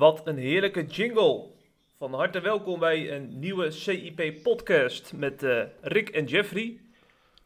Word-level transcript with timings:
Wat 0.00 0.20
een 0.24 0.38
heerlijke 0.38 0.84
jingle. 0.84 1.46
Van 1.98 2.14
harte 2.14 2.40
welkom 2.40 2.78
bij 2.78 3.12
een 3.12 3.38
nieuwe 3.38 3.70
CIP-podcast 3.70 5.12
met 5.16 5.42
eh, 5.42 5.62
Rick 5.80 6.08
en 6.08 6.24
Jeffrey. 6.24 6.78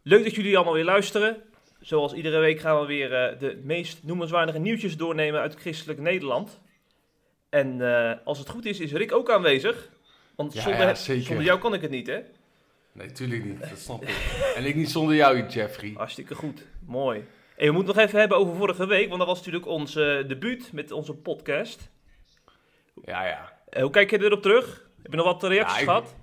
Leuk 0.03 0.25
dat 0.25 0.35
jullie 0.35 0.57
allemaal 0.57 0.75
weer 0.75 0.85
luisteren. 0.85 1.43
Zoals 1.81 2.13
iedere 2.13 2.39
week 2.39 2.61
gaan 2.61 2.81
we 2.81 2.87
weer 2.87 3.15
eh, 3.15 3.39
de 3.39 3.61
meest 3.63 4.03
noemenswaardige 4.03 4.59
nieuwtjes 4.59 4.97
doornemen 4.97 5.41
uit 5.41 5.55
christelijk 5.55 5.99
Nederland. 5.99 6.61
En 7.49 7.81
eh, 7.81 8.19
als 8.25 8.39
het 8.39 8.49
goed 8.49 8.65
is, 8.65 8.81
is 8.81 8.93
Rick 8.93 9.13
ook 9.13 9.31
aanwezig. 9.31 9.91
Want 10.37 10.53
Ja, 10.53 10.61
zonder, 10.61 10.87
ja, 10.87 10.95
zonder 10.95 11.45
jou 11.45 11.59
kan 11.59 11.75
ik 11.75 11.81
het 11.81 11.91
niet, 11.91 12.07
hè? 12.07 12.21
Nee, 12.93 13.13
tuurlijk 13.13 13.45
niet. 13.45 13.69
Dat 13.69 13.79
snap 13.79 14.03
ik. 14.03 14.09
En 14.57 14.65
ik 14.65 14.75
niet 14.75 14.91
zonder 14.91 15.15
jou, 15.15 15.47
Jeffrey. 15.47 15.93
Hartstikke 15.97 16.35
goed. 16.35 16.67
Mooi. 16.87 17.25
En 17.57 17.67
we 17.67 17.73
moeten 17.73 17.95
nog 17.95 18.05
even 18.05 18.19
hebben 18.19 18.39
over 18.39 18.57
vorige 18.57 18.87
week, 18.87 19.07
want 19.07 19.19
dat 19.19 19.29
was 19.29 19.39
natuurlijk 19.39 19.67
ons 19.67 19.93
debuut 19.93 20.73
met 20.73 20.91
onze 20.91 21.15
podcast. 21.15 21.93
Ja, 23.05 23.27
ja. 23.27 23.53
Eh, 23.69 23.83
hoe 23.83 23.91
kijk 23.91 24.11
je 24.11 24.23
erop 24.25 24.43
terug? 24.43 24.89
Heb 25.03 25.11
je 25.11 25.17
nog 25.17 25.27
wat 25.27 25.43
reacties 25.43 25.75
Ja, 25.75 25.81
ik- 25.81 25.85
gehad? 25.89 26.15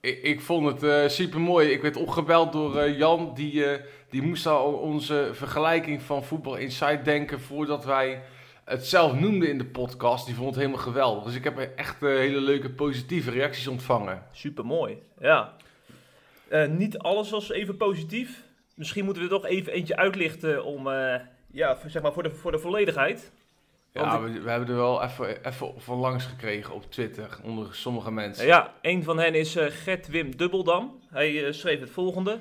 Ik, 0.00 0.22
ik 0.22 0.40
vond 0.40 0.66
het 0.66 0.82
eh 0.82 1.08
super 1.08 1.40
mooi. 1.40 1.70
Ik 1.70 1.82
werd 1.82 1.96
opgebeld 1.96 2.52
door 2.52 2.78
eh, 2.78 2.98
Jan. 2.98 3.34
Die, 3.34 3.64
die 4.10 4.22
moest 4.22 4.46
al 4.46 4.72
onze 4.72 5.30
vergelijking 5.32 6.02
van 6.02 6.24
Voetbal 6.24 6.56
Inside 6.56 7.02
denken 7.02 7.40
voordat 7.40 7.84
wij 7.84 8.22
het 8.64 8.86
zelf 8.86 9.12
noemden 9.20 9.48
in 9.48 9.58
de 9.58 9.64
podcast. 9.64 10.26
Die 10.26 10.34
vond 10.34 10.48
het 10.48 10.56
helemaal 10.56 10.80
geweldig. 10.82 11.24
Dus 11.24 11.34
ik 11.34 11.44
heb 11.44 11.58
echt 11.58 12.00
hele 12.00 12.40
leuke 12.40 12.70
positieve 12.70 13.30
reacties 13.30 13.66
ontvangen. 13.68 14.22
Super 14.32 14.66
mooi. 14.66 15.02
Ja. 15.20 15.56
Niet 16.68 16.98
alles 16.98 17.30
was 17.30 17.50
even 17.50 17.76
positief. 17.76 18.42
Misschien 18.74 19.04
moeten 19.04 19.22
we 19.22 19.28
er 19.34 19.40
toch 19.40 19.50
even 19.50 19.72
eentje 19.72 19.96
uitlichten 19.96 20.64
om, 20.64 20.88
ja, 21.50 21.76
zeg 21.86 22.02
maar 22.02 22.12
voor 22.12 22.22
de, 22.22 22.30
voor 22.30 22.50
de 22.52 22.58
volledigheid. 22.58 23.32
Ja, 23.96 24.22
we, 24.22 24.40
we 24.40 24.50
hebben 24.50 24.68
er 24.68 24.74
wel 24.74 25.02
even, 25.02 25.46
even 25.46 25.72
van 25.76 25.98
langs 25.98 26.24
gekregen 26.24 26.74
op 26.74 26.90
Twitter 26.90 27.38
onder 27.42 27.74
sommige 27.74 28.12
mensen. 28.12 28.46
Ja, 28.46 28.74
een 28.82 29.02
van 29.02 29.18
hen 29.18 29.34
is 29.34 29.56
eh, 29.56 29.66
Gert 29.68 30.08
Wim 30.08 30.36
Dubbeldam. 30.36 31.00
Hij 31.08 31.46
eh, 31.46 31.52
schreef 31.52 31.80
het 31.80 31.90
volgende. 31.90 32.38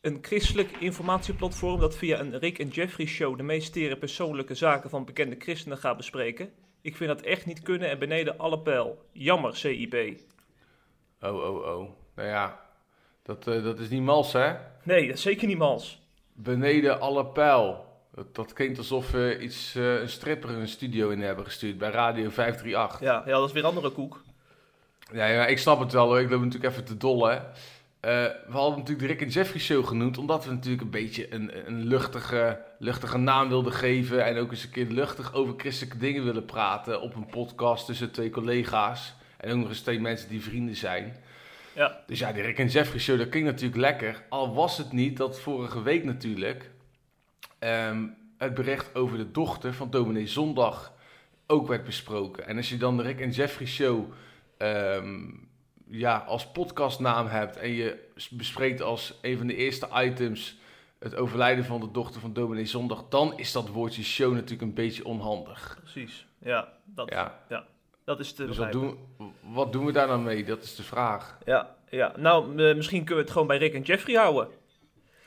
Een 0.00 0.18
christelijk 0.22 0.70
informatieplatform 0.78 1.80
dat 1.80 1.96
via 1.96 2.20
een 2.20 2.38
Rick 2.38 2.58
en 2.58 2.68
Jeffrey 2.68 3.06
show 3.06 3.36
de 3.36 3.42
meest 3.42 3.72
tere 3.72 3.96
persoonlijke 3.96 4.54
zaken 4.54 4.90
van 4.90 5.04
bekende 5.04 5.36
christenen 5.38 5.78
gaat 5.78 5.96
bespreken. 5.96 6.50
Ik 6.80 6.96
vind 6.96 7.10
dat 7.10 7.20
echt 7.20 7.46
niet 7.46 7.62
kunnen 7.62 7.90
en 7.90 7.98
beneden 7.98 8.38
alle 8.38 8.58
pijl. 8.58 8.98
Jammer, 9.12 9.56
CIP. 9.56 9.94
Oh, 11.20 11.34
oh, 11.34 11.78
oh. 11.78 11.90
Nou 12.14 12.28
ja, 12.28 12.60
dat, 13.22 13.46
eh, 13.46 13.64
dat 13.64 13.78
is 13.78 13.88
niet 13.88 14.02
mals, 14.02 14.32
hè? 14.32 14.54
Nee, 14.82 15.06
dat 15.06 15.16
is 15.16 15.22
zeker 15.22 15.46
niet 15.46 15.58
mals. 15.58 16.02
Beneden 16.32 17.00
alle 17.00 17.26
pijl. 17.26 17.83
Dat, 18.32 18.52
klinkt 18.52 18.78
alsof 18.78 19.10
we 19.10 19.38
iets, 19.40 19.74
eh, 19.74 20.00
een 20.00 20.08
stripper 20.08 20.50
een 20.50 20.68
studio 20.68 21.10
in 21.10 21.20
hebben 21.20 21.44
gestuurd 21.44 21.78
bij 21.78 21.90
Radio 21.90 22.30
538. 22.30 23.00
Ja, 23.00 23.22
ja 23.26 23.32
dat 23.32 23.48
is 23.48 23.54
weer 23.54 23.64
andere 23.64 23.90
koek. 23.90 24.22
Ja, 25.12 25.26
ja, 25.26 25.46
ik 25.46 25.58
snap 25.58 25.80
het 25.80 25.92
wel 25.92 26.06
hoor. 26.06 26.20
Ik 26.20 26.30
loop 26.30 26.42
natuurlijk 26.42 26.72
even 26.72 26.84
te 26.84 26.96
dollen. 26.96 27.32
Eh, 28.00 28.10
we 28.46 28.52
hadden 28.52 28.78
natuurlijk 28.78 28.98
de 28.98 29.06
Rick 29.06 29.20
en 29.20 29.28
Jeffrey 29.28 29.60
show 29.60 29.86
genoemd, 29.86 30.18
omdat 30.18 30.44
we 30.44 30.52
natuurlijk 30.52 30.82
een 30.82 30.90
beetje 30.90 31.34
een, 31.34 31.66
een 31.66 31.84
luchtige, 31.84 32.60
luchtige 32.78 33.18
naam 33.18 33.48
wilden 33.48 33.72
geven. 33.72 34.24
En 34.24 34.38
ook 34.38 34.50
eens 34.50 34.64
een 34.64 34.70
keer 34.70 34.86
luchtig 34.86 35.34
over 35.34 35.54
christelijke 35.56 35.98
dingen 35.98 36.24
willen 36.24 36.44
praten 36.44 37.00
op 37.00 37.14
een 37.14 37.26
podcast 37.26 37.86
tussen 37.86 38.10
twee 38.10 38.30
collega's. 38.30 39.14
En 39.36 39.50
ook 39.50 39.58
nog 39.58 39.68
eens 39.68 39.80
twee 39.80 40.00
mensen 40.00 40.28
die 40.28 40.42
vrienden 40.42 40.76
zijn. 40.76 41.16
Ja, 41.72 42.00
Dus 42.06 42.18
ja, 42.18 42.32
die 42.32 42.42
Rick 42.42 42.58
en 42.58 42.66
Jeffrey 42.66 43.00
show, 43.00 43.18
dat 43.18 43.28
klinkt 43.28 43.50
natuurlijk 43.50 43.80
lekker. 43.80 44.22
Al 44.28 44.54
was 44.54 44.78
het 44.78 44.92
niet 44.92 45.16
dat 45.16 45.40
vorige 45.40 45.82
week 45.82 46.04
natuurlijk 46.04 46.70
ehm, 47.64 48.06
het 48.38 48.54
bericht 48.54 48.94
over 48.94 49.16
de 49.16 49.30
dochter 49.30 49.74
van 49.74 49.90
dominee 49.90 50.26
Zondag 50.26 50.92
ook 51.46 51.68
werd 51.68 51.84
besproken. 51.84 52.46
En 52.46 52.56
als 52.56 52.68
je 52.68 52.76
dan 52.76 52.96
de 52.96 53.02
Rick 53.02 53.20
en 53.20 53.30
Jeffrey 53.30 53.66
show 53.66 54.12
ehm, 54.56 55.30
ja, 55.88 56.16
als 56.16 56.46
podcastnaam 56.46 57.26
hebt 57.26 57.56
en 57.56 57.70
je 57.70 58.08
bespreekt 58.30 58.82
als 58.82 59.18
een 59.22 59.38
van 59.38 59.46
de 59.46 59.56
eerste 59.56 59.88
items 59.94 60.58
het 60.98 61.14
overlijden 61.14 61.64
van 61.64 61.80
de 61.80 61.90
dochter 61.90 62.20
van 62.20 62.32
dominee 62.32 62.66
Zondag, 62.66 63.04
dan 63.08 63.38
is 63.38 63.52
dat 63.52 63.68
woordje 63.68 64.02
show 64.02 64.32
natuurlijk 64.32 64.62
een 64.62 64.74
beetje 64.74 65.04
onhandig. 65.04 65.78
precies. 65.80 66.26
Ja, 66.38 66.68
dat, 66.84 67.10
Ja, 67.48 67.66
dat 68.04 68.20
is 68.20 68.32
te 68.32 68.46
dus 68.46 68.56
wat 68.56 68.72
doen, 68.72 68.98
wat 69.40 69.72
doen 69.72 69.84
we 69.84 69.92
daar 69.92 70.06
dan 70.06 70.22
mee? 70.22 70.44
Dat 70.44 70.62
is 70.62 70.74
de 70.74 70.82
vraag. 70.82 71.38
Ja, 71.44 71.76
ja. 71.88 72.12
nou, 72.16 72.64
eh, 72.68 72.76
misschien 72.76 72.98
kunnen 72.98 73.16
we 73.16 73.22
het 73.22 73.30
gewoon 73.30 73.46
bij 73.46 73.58
Rick 73.58 73.74
en 73.74 73.82
Jeffrey 73.82 74.16
houden. 74.16 74.48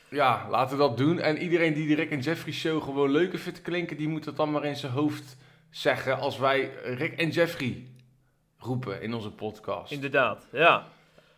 Ja, 0.09 0.47
laten 0.49 0.77
we 0.77 0.83
dat 0.83 0.97
doen. 0.97 1.19
En 1.19 1.37
iedereen 1.37 1.73
die 1.73 1.87
de 1.87 1.95
Rick 1.95 2.11
en 2.11 2.19
Jeffrey 2.19 2.53
show 2.53 2.83
gewoon 2.83 3.11
leuker 3.11 3.39
vindt 3.39 3.61
klinken, 3.61 3.97
die 3.97 4.07
moet 4.07 4.25
het 4.25 4.35
dan 4.35 4.51
maar 4.51 4.65
in 4.65 4.75
zijn 4.75 4.91
hoofd 4.91 5.37
zeggen 5.69 6.19
als 6.19 6.37
wij 6.37 6.71
Rick 6.83 7.13
en 7.19 7.29
Jeffrey 7.29 7.87
roepen 8.57 9.01
in 9.01 9.13
onze 9.13 9.31
podcast. 9.31 9.91
Inderdaad, 9.91 10.47
ja. 10.51 10.87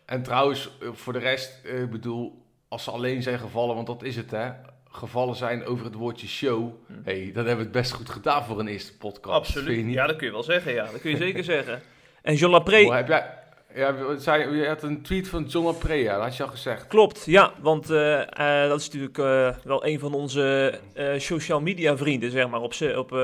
En 0.04 0.22
trouwens, 0.22 0.70
voor 0.80 1.12
de 1.12 1.18
rest, 1.18 1.64
eh, 1.64 1.82
ik 1.82 1.90
bedoel, 1.90 2.42
als 2.68 2.84
ze 2.84 2.90
alleen 2.90 3.22
zijn 3.22 3.38
gevallen, 3.38 3.74
want 3.74 3.86
dat 3.86 4.02
is 4.02 4.16
het 4.16 4.30
hè, 4.30 4.50
gevallen 4.90 5.36
zijn 5.36 5.64
over 5.64 5.84
het 5.84 5.94
woordje 5.94 6.26
show, 6.28 6.72
Hm. 6.86 6.92
hey, 7.04 7.24
dan 7.32 7.34
hebben 7.46 7.56
we 7.56 7.62
het 7.62 7.72
best 7.72 7.92
goed 7.92 8.08
gedaan 8.10 8.44
voor 8.44 8.58
een 8.60 8.68
eerste 8.68 8.96
podcast. 8.96 9.36
Absoluut. 9.36 9.92
Ja, 9.92 10.06
dat 10.06 10.16
kun 10.16 10.26
je 10.26 10.32
wel 10.32 10.42
zeggen, 10.42 10.72
ja. 10.72 10.84
Dat 10.90 11.00
kun 11.00 11.10
je 11.10 11.16
zeker 11.26 11.44
zeggen. 11.44 11.82
En 12.22 12.34
Jean 12.34 12.50
Lapré, 12.50 12.82
Hoe 12.82 12.94
heb 12.94 13.08
jij, 13.08 13.38
ja, 13.74 14.18
zei, 14.18 14.56
je 14.56 14.66
had 14.66 14.82
een 14.82 15.02
tweet 15.02 15.28
van 15.28 15.44
John 15.44 15.66
Aprea, 15.66 16.14
dat 16.14 16.22
had 16.22 16.36
je 16.36 16.42
al 16.42 16.48
gezegd. 16.48 16.86
Klopt, 16.86 17.24
ja, 17.24 17.52
want 17.60 17.90
eh, 17.90 18.20
eh, 18.20 18.68
dat 18.68 18.80
is 18.80 18.86
natuurlijk 18.86 19.18
eh, 19.18 19.64
wel 19.64 19.86
een 19.86 19.98
van 19.98 20.14
onze 20.14 20.78
social 21.16 21.60
media 21.60 21.96
vrienden, 21.96 22.30
zeg 22.30 22.48
maar, 22.48 22.60
op, 22.60 22.74
op 22.96 23.20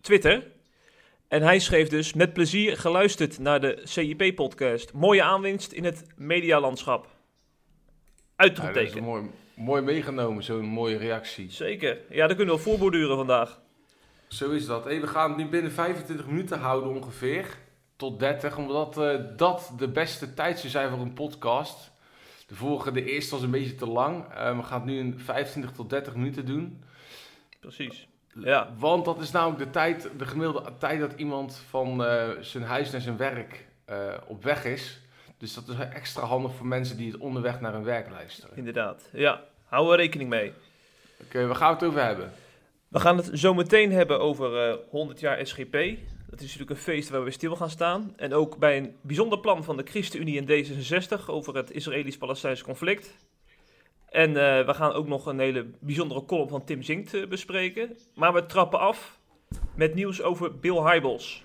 Twitter. 0.00 0.46
En 1.28 1.42
hij 1.42 1.58
schreef 1.58 1.88
dus, 1.88 2.12
met 2.12 2.32
plezier 2.32 2.76
geluisterd 2.76 3.38
naar 3.38 3.60
de 3.60 3.80
CIP-podcast. 3.84 4.92
Mooie 4.92 5.22
aanwinst 5.22 5.72
in 5.72 5.84
het 5.84 6.06
medialandschap. 6.16 7.04
Ja, 7.04 7.10
dat 8.48 8.56
is 8.56 8.62
Uitroepteken. 8.62 9.02
mooi, 9.02 9.30
mooi 9.54 9.82
meegenomen, 9.82 10.42
zo'n 10.42 10.64
mooie 10.64 10.96
reactie. 10.96 11.50
Zeker. 11.50 11.98
Ja, 12.10 12.26
daar 12.26 12.36
kunnen 12.36 12.54
we 12.54 12.60
voorborduren 12.60 13.16
vandaag. 13.16 13.60
Zo 14.28 14.50
is 14.50 14.66
dat. 14.66 14.84
Hey, 14.84 15.00
we 15.00 15.06
gaan 15.06 15.28
het 15.28 15.38
nu 15.38 15.46
binnen 15.46 15.72
25 15.72 16.26
minuten 16.26 16.58
houden 16.58 16.94
ongeveer. 16.94 17.46
Tot 18.02 18.18
30, 18.18 18.56
omdat 18.56 18.98
eh, 18.98 19.18
dat 19.36 19.72
de 19.78 19.88
beste 19.88 20.34
tijd 20.34 20.58
zou 20.58 20.70
zijn 20.70 20.90
voor 20.90 20.98
een 20.98 21.12
podcast. 21.12 21.90
De 22.46 22.54
vorige, 22.54 22.92
de 22.92 23.04
eerste 23.04 23.34
was 23.34 23.42
een 23.42 23.50
beetje 23.50 23.74
te 23.74 23.86
lang. 23.86 24.24
Eh, 24.34 24.56
we 24.56 24.62
gaan 24.62 24.80
het 24.80 24.88
nu 24.88 24.98
in 24.98 25.18
25 25.18 25.72
tot 25.72 25.90
30 25.90 26.14
minuten 26.14 26.46
doen. 26.46 26.82
Precies. 27.60 28.08
Ja. 28.34 28.74
Want 28.78 29.04
dat 29.04 29.20
is 29.20 29.30
namelijk 29.30 29.58
de 29.58 29.70
tijd, 29.70 30.08
de 30.18 30.26
gemiddelde 30.26 30.72
tijd 30.78 31.00
dat 31.00 31.12
iemand 31.16 31.62
van 31.68 32.04
eh, 32.04 32.28
zijn 32.40 32.64
huis 32.64 32.90
naar 32.90 33.00
zijn 33.00 33.16
werk 33.16 33.66
op 34.26 34.44
weg 34.44 34.64
is. 34.64 35.00
Dus 35.38 35.54
dat 35.54 35.68
is 35.68 35.76
extra 35.78 36.22
handig 36.22 36.54
voor 36.54 36.66
mensen 36.66 36.96
die 36.96 37.12
het 37.12 37.20
onderweg 37.20 37.60
naar 37.60 37.72
hun 37.72 37.84
werk 37.84 38.10
luisteren. 38.10 38.56
Inderdaad. 38.56 39.08
Ja, 39.12 39.44
hou 39.64 39.92
er 39.92 39.96
rekening 39.96 40.30
mee. 40.30 40.52
Oké, 41.20 41.46
waar 41.46 41.56
gaan 41.56 41.68
we 41.68 41.74
het 41.74 41.84
over 41.84 42.04
hebben? 42.04 42.32
We 42.88 43.00
gaan 43.00 43.16
het 43.16 43.30
zo 43.32 43.54
meteen 43.54 43.92
hebben 43.92 44.20
over 44.20 44.68
eh 44.68 44.76
100 44.90 45.20
jaar 45.20 45.46
SGP. 45.46 45.76
Dat 46.32 46.40
is 46.40 46.46
natuurlijk 46.46 46.78
een 46.78 46.84
feest 46.94 47.08
waar 47.08 47.24
we 47.24 47.30
stil 47.30 47.56
gaan 47.56 47.70
staan. 47.70 48.12
En 48.16 48.34
ook 48.34 48.58
bij 48.58 48.76
een 48.76 48.96
bijzonder 49.00 49.38
plan 49.38 49.64
van 49.64 49.76
de 49.76 49.82
ChristenUnie 49.82 50.44
en 50.44 50.64
D66 50.64 51.26
over 51.26 51.56
het 51.56 51.70
Israëlisch-Palestijnse 51.70 52.64
conflict. 52.64 53.14
En 54.08 54.28
eh, 54.28 54.66
we 54.66 54.74
gaan 54.74 54.92
ook 54.92 55.06
nog 55.06 55.26
een 55.26 55.38
hele 55.38 55.66
bijzondere 55.80 56.24
column 56.24 56.48
van 56.48 56.64
Tim 56.64 56.82
Zinkt 56.82 57.14
eh, 57.14 57.26
bespreken. 57.26 57.96
Maar 58.14 58.32
we 58.32 58.46
trappen 58.46 58.78
af 58.78 59.18
met 59.74 59.94
nieuws 59.94 60.22
over 60.22 60.58
Bill 60.58 60.82
Hybels. 60.82 61.44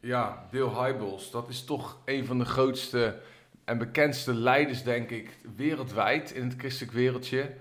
Ja, 0.00 0.46
Bill 0.50 0.68
Hybels, 0.68 1.30
dat 1.30 1.48
is 1.48 1.64
toch 1.64 1.98
een 2.04 2.26
van 2.26 2.38
de 2.38 2.44
grootste 2.44 3.20
en 3.64 3.78
bekendste 3.78 4.34
leiders, 4.34 4.82
denk 4.82 5.10
ik, 5.10 5.38
wereldwijd 5.56 6.30
in 6.30 6.48
het 6.48 6.58
christelijk 6.58 6.92
wereldje. 6.92 7.54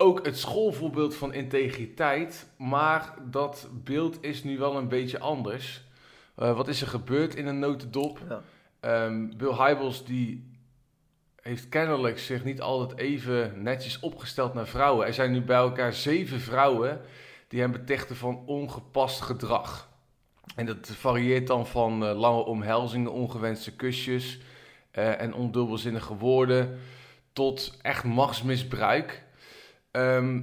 Ook 0.00 0.24
het 0.24 0.38
schoolvoorbeeld 0.38 1.14
van 1.14 1.32
integriteit, 1.32 2.50
maar 2.56 3.14
dat 3.30 3.68
beeld 3.72 4.18
is 4.20 4.44
nu 4.44 4.58
wel 4.58 4.76
een 4.76 4.88
beetje 4.88 5.18
anders. 5.18 5.84
Eh, 6.36 6.56
wat 6.56 6.68
is 6.68 6.80
er 6.80 6.86
gebeurd 6.86 7.34
in 7.34 7.46
een 7.46 7.58
notendop? 7.58 8.18
Ja. 8.28 8.42
Ehm, 8.80 9.28
Bill 9.36 9.54
Hybels 9.54 10.04
die 10.04 10.56
heeft 11.42 11.68
kennelijk 11.68 12.18
zich 12.18 12.44
niet 12.44 12.60
altijd 12.60 12.98
even 12.98 13.62
netjes 13.62 14.00
opgesteld 14.00 14.54
naar 14.54 14.66
vrouwen. 14.66 15.06
Er 15.06 15.14
zijn 15.14 15.32
nu 15.32 15.42
bij 15.42 15.56
elkaar 15.56 15.92
zeven 15.92 16.40
vrouwen 16.40 17.00
die 17.48 17.60
hem 17.60 17.72
betichten 17.72 18.16
van 18.16 18.42
ongepast 18.46 19.20
gedrag. 19.20 19.88
En 20.56 20.66
dat 20.66 20.90
varieert 20.92 21.46
dan 21.46 21.66
van 21.66 22.06
eh, 22.06 22.18
lange 22.18 22.44
omhelzingen, 22.44 23.12
ongewenste 23.12 23.76
kusjes 23.76 24.38
eh, 24.90 25.20
en 25.20 25.34
ondubbelzinnige 25.34 26.16
woorden 26.16 26.78
tot 27.32 27.78
echt 27.82 28.04
machtsmisbruik. 28.04 29.26
Ehm, 29.90 30.40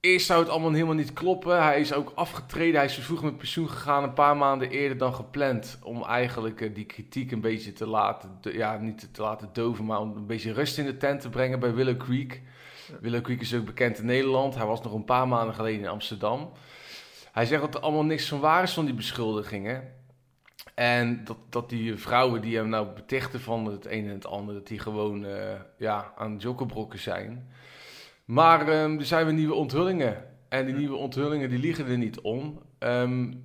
eerst 0.00 0.26
zou 0.26 0.40
het 0.40 0.48
allemaal 0.48 0.72
helemaal 0.72 0.94
niet 0.94 1.12
kloppen. 1.12 1.62
Hij 1.62 1.80
is 1.80 1.92
ook 1.92 2.12
afgetreden. 2.14 2.76
Hij 2.76 2.84
is 2.84 2.94
vervroegd 2.94 3.22
met 3.22 3.38
pensioen 3.38 3.68
gegaan 3.68 4.02
een 4.02 4.12
paar 4.12 4.36
maanden 4.36 4.70
eerder 4.70 4.98
dan 4.98 5.14
gepland. 5.14 5.78
Om 5.82 6.04
eigenlijk 6.04 6.60
eh, 6.60 6.74
die 6.74 6.84
kritiek 6.84 7.30
een 7.30 7.40
beetje 7.40 7.72
te 7.72 7.86
laten, 7.86 8.38
ja, 8.42 8.76
niet 8.76 9.14
te 9.14 9.22
laten 9.22 9.48
doven, 9.52 9.84
maar 9.84 10.00
om 10.00 10.16
een 10.16 10.26
beetje 10.26 10.52
rust 10.52 10.78
in 10.78 10.84
de 10.84 10.96
tent 10.96 11.20
te 11.20 11.30
brengen 11.30 11.60
bij 11.60 11.74
Willow 11.74 11.96
Creek. 11.96 12.42
Willow 13.00 13.22
Creek 13.22 13.40
is 13.40 13.54
ook 13.54 13.64
bekend 13.64 13.98
in 13.98 14.06
Nederland. 14.06 14.54
Hij 14.54 14.66
was 14.66 14.82
nog 14.82 14.92
een 14.92 15.04
paar 15.04 15.28
maanden 15.28 15.54
geleden 15.54 15.80
in 15.80 15.88
Amsterdam. 15.88 16.52
Hij 17.32 17.46
zegt 17.46 17.60
dat 17.62 17.74
er 17.74 17.80
allemaal 17.80 18.04
niks 18.04 18.28
van 18.28 18.40
waar 18.40 18.62
is 18.62 18.72
van 18.72 18.84
die 18.84 18.94
beschuldigingen. 18.94 20.00
En 20.74 21.24
dat, 21.24 21.36
dat 21.48 21.68
die 21.68 21.96
vrouwen 21.96 22.40
die 22.40 22.56
hem 22.56 22.68
nou 22.68 22.86
betichten 22.86 23.40
van 23.40 23.64
het 23.64 23.86
een 23.86 24.04
en 24.04 24.14
het 24.14 24.26
ander, 24.26 24.54
dat 24.54 24.66
die 24.66 24.78
gewoon 24.78 25.24
uh, 25.24 25.54
ja, 25.78 26.12
aan 26.16 26.36
jokkenbrokken 26.36 26.98
zijn. 26.98 27.50
Maar 28.24 28.82
um, 28.82 28.98
er 28.98 29.04
zijn 29.04 29.24
weer 29.24 29.34
nieuwe 29.34 29.54
onthullingen. 29.54 30.24
En 30.48 30.66
die 30.66 30.74
nieuwe 30.74 30.96
onthullingen 30.96 31.48
die 31.48 31.58
liegen 31.58 31.86
er 31.86 31.98
niet 31.98 32.20
om. 32.20 32.62
Um, 32.78 33.44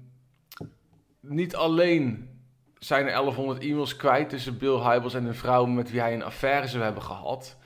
niet 1.21 1.55
alleen 1.55 2.29
zijn 2.79 3.05
er 3.05 3.11
1100 3.11 3.59
e-mails 3.59 3.95
kwijt 3.95 4.29
tussen 4.29 4.57
Bill 4.57 4.79
Hybels 4.79 5.13
en 5.13 5.25
een 5.25 5.35
vrouw 5.35 5.65
met 5.65 5.91
wie 5.91 5.99
hij 5.99 6.13
een 6.13 6.23
affaire 6.23 6.67
zou 6.67 6.83
hebben 6.83 7.03
gehad. 7.03 7.57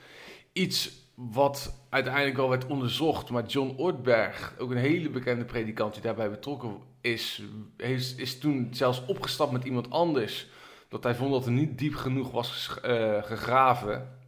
Iets 0.52 1.00
wat 1.14 1.84
uiteindelijk 1.88 2.36
wel 2.36 2.48
werd 2.48 2.66
onderzocht, 2.66 3.30
maar 3.30 3.46
John 3.46 3.74
Ortberg, 3.76 4.54
ook 4.58 4.70
een 4.70 4.76
hele 4.76 5.10
bekende 5.10 5.44
predikant 5.44 5.92
die 5.92 6.02
daarbij 6.02 6.30
betrokken 6.30 6.76
is, 7.00 7.42
is, 7.76 8.14
is 8.14 8.38
toen 8.38 8.68
zelfs 8.70 9.04
opgestapt 9.06 9.52
met 9.52 9.64
iemand 9.64 9.90
anders. 9.90 10.48
Dat 10.88 11.02
hij 11.04 11.14
vond 11.14 11.32
dat 11.32 11.46
er 11.46 11.52
niet 11.52 11.78
diep 11.78 11.94
genoeg 11.94 12.30
was 12.30 12.78
uh, 12.84 13.22
gegraven. 13.22 14.18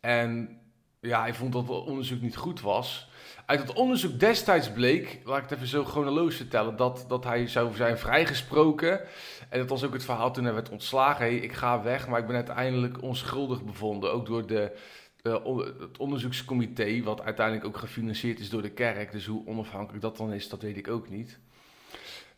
En 0.00 0.58
ja, 1.00 1.20
hij 1.20 1.34
vond 1.34 1.52
dat 1.52 1.68
het 1.68 1.70
onderzoek 1.70 2.20
niet 2.20 2.36
goed 2.36 2.60
was. 2.60 3.08
Uit 3.46 3.60
het 3.60 3.72
onderzoek 3.72 4.20
destijds 4.20 4.72
bleek, 4.72 5.20
laat 5.24 5.36
ik 5.36 5.42
het 5.42 5.52
even 5.52 5.66
zo 5.66 5.84
chronologisch 5.84 6.36
vertellen, 6.36 6.76
dat, 6.76 7.04
dat 7.08 7.24
hij 7.24 7.46
zou 7.46 7.74
zijn 7.74 7.98
vrijgesproken. 7.98 9.00
En 9.48 9.58
dat 9.58 9.68
was 9.68 9.84
ook 9.84 9.92
het 9.92 10.04
verhaal 10.04 10.32
toen 10.32 10.44
hij 10.44 10.54
werd 10.54 10.68
ontslagen. 10.68 11.24
Hey, 11.24 11.36
ik 11.36 11.52
ga 11.52 11.82
weg, 11.82 12.08
maar 12.08 12.20
ik 12.20 12.26
ben 12.26 12.36
uiteindelijk 12.36 13.02
onschuldig 13.02 13.64
bevonden. 13.64 14.12
Ook 14.12 14.26
door 14.26 14.46
de, 14.46 14.76
het 15.22 15.98
onderzoekscomité, 15.98 17.02
wat 17.02 17.22
uiteindelijk 17.22 17.66
ook 17.66 17.76
gefinancierd 17.76 18.40
is 18.40 18.50
door 18.50 18.62
de 18.62 18.70
kerk. 18.70 19.12
Dus 19.12 19.26
hoe 19.26 19.46
onafhankelijk 19.46 20.02
dat 20.02 20.16
dan 20.16 20.32
is, 20.32 20.48
dat 20.48 20.62
weet 20.62 20.76
ik 20.76 20.88
ook 20.88 21.08
niet. 21.08 21.38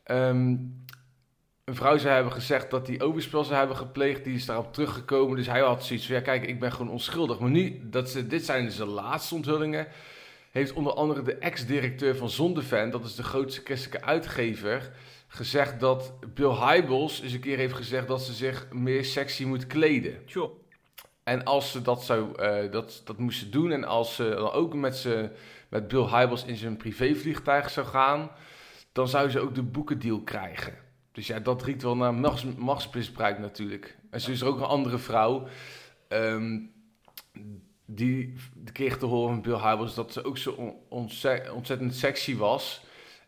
Um, 0.06 0.84
een 1.70 1.76
vrouw 1.76 1.98
zou 1.98 2.14
hebben 2.14 2.32
gezegd 2.32 2.70
dat 2.70 2.86
hij 2.86 3.00
overspel 3.00 3.44
zou 3.44 3.58
hebben 3.58 3.76
gepleegd. 3.76 4.24
Die 4.24 4.34
is 4.34 4.46
daarop 4.46 4.72
teruggekomen. 4.72 5.36
Dus 5.36 5.46
hij 5.46 5.60
had 5.60 5.84
zoiets 5.84 6.06
van, 6.06 6.14
ja 6.14 6.20
kijk, 6.20 6.46
ik 6.46 6.60
ben 6.60 6.72
gewoon 6.72 6.92
onschuldig. 6.92 7.38
Maar 7.38 7.50
nu, 7.50 7.80
dat 7.82 8.10
ze, 8.10 8.26
dit 8.26 8.44
zijn 8.44 8.64
dus 8.64 8.76
de 8.76 8.86
laatste 8.86 9.34
onthullingen. 9.34 9.86
Heeft 10.50 10.72
onder 10.72 10.92
andere 10.92 11.22
de 11.22 11.34
ex-directeur 11.34 12.16
van 12.16 12.30
Zondevan, 12.30 12.90
dat 12.90 13.04
is 13.04 13.14
de 13.14 13.22
grootste 13.22 13.60
christelijke 13.64 14.06
uitgever, 14.06 14.92
gezegd 15.28 15.80
dat 15.80 16.12
Bill 16.34 16.54
Hybels 16.54 17.20
eens 17.20 17.32
een 17.32 17.40
keer 17.40 17.56
heeft 17.56 17.74
gezegd 17.74 18.08
dat 18.08 18.22
ze 18.22 18.32
zich 18.32 18.66
meer 18.72 19.04
sexy 19.04 19.44
moet 19.44 19.66
kleden. 19.66 20.18
Sure. 20.26 20.50
En 21.22 21.44
als 21.44 21.70
ze 21.70 21.82
dat, 21.82 22.04
zou, 22.04 22.42
uh, 22.42 22.72
dat, 22.72 23.02
dat 23.04 23.18
moesten 23.18 23.50
doen 23.50 23.72
en 23.72 23.84
als 23.84 24.14
ze 24.14 24.28
dan 24.28 24.50
ook 24.50 24.74
met, 24.74 24.96
ze, 24.96 25.30
met 25.68 25.88
Bill 25.88 26.06
Hybels 26.06 26.44
in 26.44 26.56
zijn 26.56 26.76
privévliegtuig 26.76 27.70
zou 27.70 27.86
gaan, 27.86 28.30
dan 28.92 29.08
zou 29.08 29.30
ze 29.30 29.40
ook 29.40 29.54
de 29.54 29.62
boekendeal 29.62 30.20
krijgen. 30.20 30.89
Dus 31.12 31.26
ja, 31.26 31.38
dat 31.38 31.62
riekt 31.62 31.82
wel 31.82 31.96
naar 31.96 32.14
machts, 32.14 32.44
machtsmisbruik 32.44 33.38
natuurlijk. 33.38 33.96
En 34.10 34.20
zo 34.20 34.30
is 34.30 34.40
er 34.40 34.46
ook 34.46 34.58
een 34.58 34.64
andere 34.64 34.98
vrouw. 34.98 35.48
Um, 36.08 36.72
die 37.86 38.34
kreeg 38.72 38.98
te 38.98 39.06
horen 39.06 39.32
van 39.32 39.42
Bill 39.42 39.70
Hybels 39.70 39.94
dat 39.94 40.12
ze 40.12 40.24
ook 40.24 40.38
zo 40.38 40.78
ontzettend 41.50 41.94
sexy 41.94 42.36
was. 42.36 42.84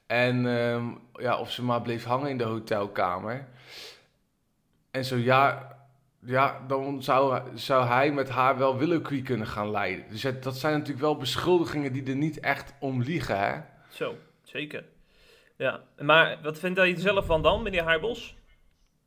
En 0.07 0.45
um, 0.45 0.99
ja, 1.15 1.39
of 1.39 1.51
ze 1.53 1.63
maar 1.63 1.83
bleef 1.83 2.05
hangen 2.05 2.31
in 2.31 2.39
de 2.39 2.45
hotelkamer. 2.45 3.49
En 4.91 5.05
zo 5.05 5.17
ja, 5.17 5.77
ja 6.21 6.65
dan 6.67 7.03
zou, 7.03 7.43
zou 7.55 7.87
hij 7.87 8.13
met 8.13 8.29
haar 8.29 8.59
wel 8.59 8.79
willekeur 8.79 9.23
kunnen 9.23 9.47
gaan 9.47 9.71
leiden. 9.71 10.05
Dus 10.09 10.27
dat 10.41 10.57
zijn 10.57 10.73
natuurlijk 10.73 11.01
wel 11.01 11.17
beschuldigingen 11.17 11.93
die 11.93 12.05
er 12.05 12.17
niet 12.17 12.41
echt 12.41 12.75
om 12.81 13.03
liegen, 13.03 13.39
hè? 13.39 13.61
Zo, 13.89 14.17
zeker. 14.43 14.85
Ja, 15.57 15.81
maar 15.99 16.39
wat 16.43 16.59
vindt 16.59 16.79
hij 16.79 16.97
zelf 16.97 17.27
van 17.27 17.43
dan, 17.43 17.63
meneer 17.63 17.83
Harbos? 17.83 18.37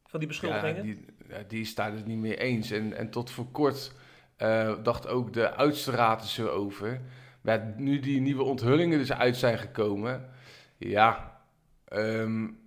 Van 0.05 0.19
die 0.19 0.27
beschuldigingen? 0.27 0.75
Ja, 0.75 0.81
die, 0.81 1.47
die 1.47 1.61
is 1.61 1.75
daar 1.75 1.91
dus 1.91 2.03
niet 2.03 2.17
mee 2.17 2.37
eens. 2.37 2.71
En, 2.71 2.93
en 2.93 3.09
tot 3.09 3.31
voor 3.31 3.51
kort 3.51 3.91
uh, 4.37 4.83
dacht 4.83 5.07
ook 5.07 5.33
de 5.33 5.53
oudste 5.53 5.91
raad 5.91 6.21
er 6.21 6.27
zo 6.27 6.47
over. 6.47 7.01
Maar 7.41 7.73
nu 7.77 7.99
die 7.99 8.21
nieuwe 8.21 8.43
onthullingen 8.43 8.97
dus 8.97 9.11
uit 9.11 9.37
zijn 9.37 9.57
gekomen, 9.57 10.29
ja, 10.77 11.41
um, 11.93 12.59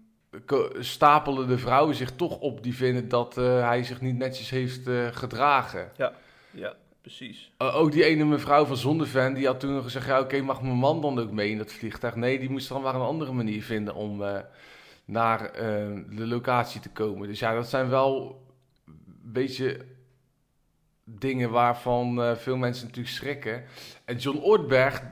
stapelen 0.79 1.49
de 1.49 1.59
vrouwen 1.59 1.95
zich 1.95 2.11
toch 2.11 2.39
op 2.39 2.63
die 2.63 2.75
vinden 2.75 3.09
dat 3.09 3.39
uh, 3.39 3.69
hij 3.69 3.83
zich 3.83 4.01
niet 4.01 4.17
netjes 4.17 4.51
heeft 4.51 4.87
uh, 4.87 5.07
gedragen. 5.07 5.91
Ja, 5.97 6.13
ja 6.51 6.77
precies. 7.01 7.51
Uh, 7.63 7.77
ook 7.77 7.93
die 7.93 8.05
ene 8.05 8.25
mevrouw 8.25 8.65
van 8.65 8.77
Zondevan, 8.77 9.35
die 9.35 9.47
had 9.47 9.61
toen 9.61 9.75
nog 9.75 9.85
gezegd... 9.85 10.07
ja, 10.07 10.21
oké, 10.21 10.41
mag 10.41 10.63
mijn 10.63 10.75
man 10.75 11.01
dan 11.01 11.19
ook 11.19 11.31
mee 11.31 11.51
in 11.51 11.59
dat 11.59 11.73
vliegtuig? 11.73 12.17
Nee, 12.17 12.39
die 12.39 12.51
moest 12.51 12.69
dan 12.69 12.83
maar 12.83 12.95
een 12.95 13.01
andere 13.01 13.33
manier 13.33 13.63
vinden 13.63 13.95
om 13.95 14.23
uh, 14.23 14.39
naar 15.05 15.41
uh, 15.41 15.61
de 16.11 16.27
locatie 16.27 16.81
te 16.81 16.91
komen. 16.91 17.29
Dus 17.29 17.39
ja, 17.39 17.55
dat 17.55 17.69
zijn 17.69 17.89
wel 17.89 18.43
een 18.87 19.33
beetje 19.33 19.85
dingen 21.05 21.51
waarvan 21.51 22.37
veel 22.37 22.57
mensen 22.57 22.87
natuurlijk 22.87 23.15
schrikken. 23.15 23.65
En 24.05 24.17
John 24.17 24.39
Ortberg, 24.39 25.03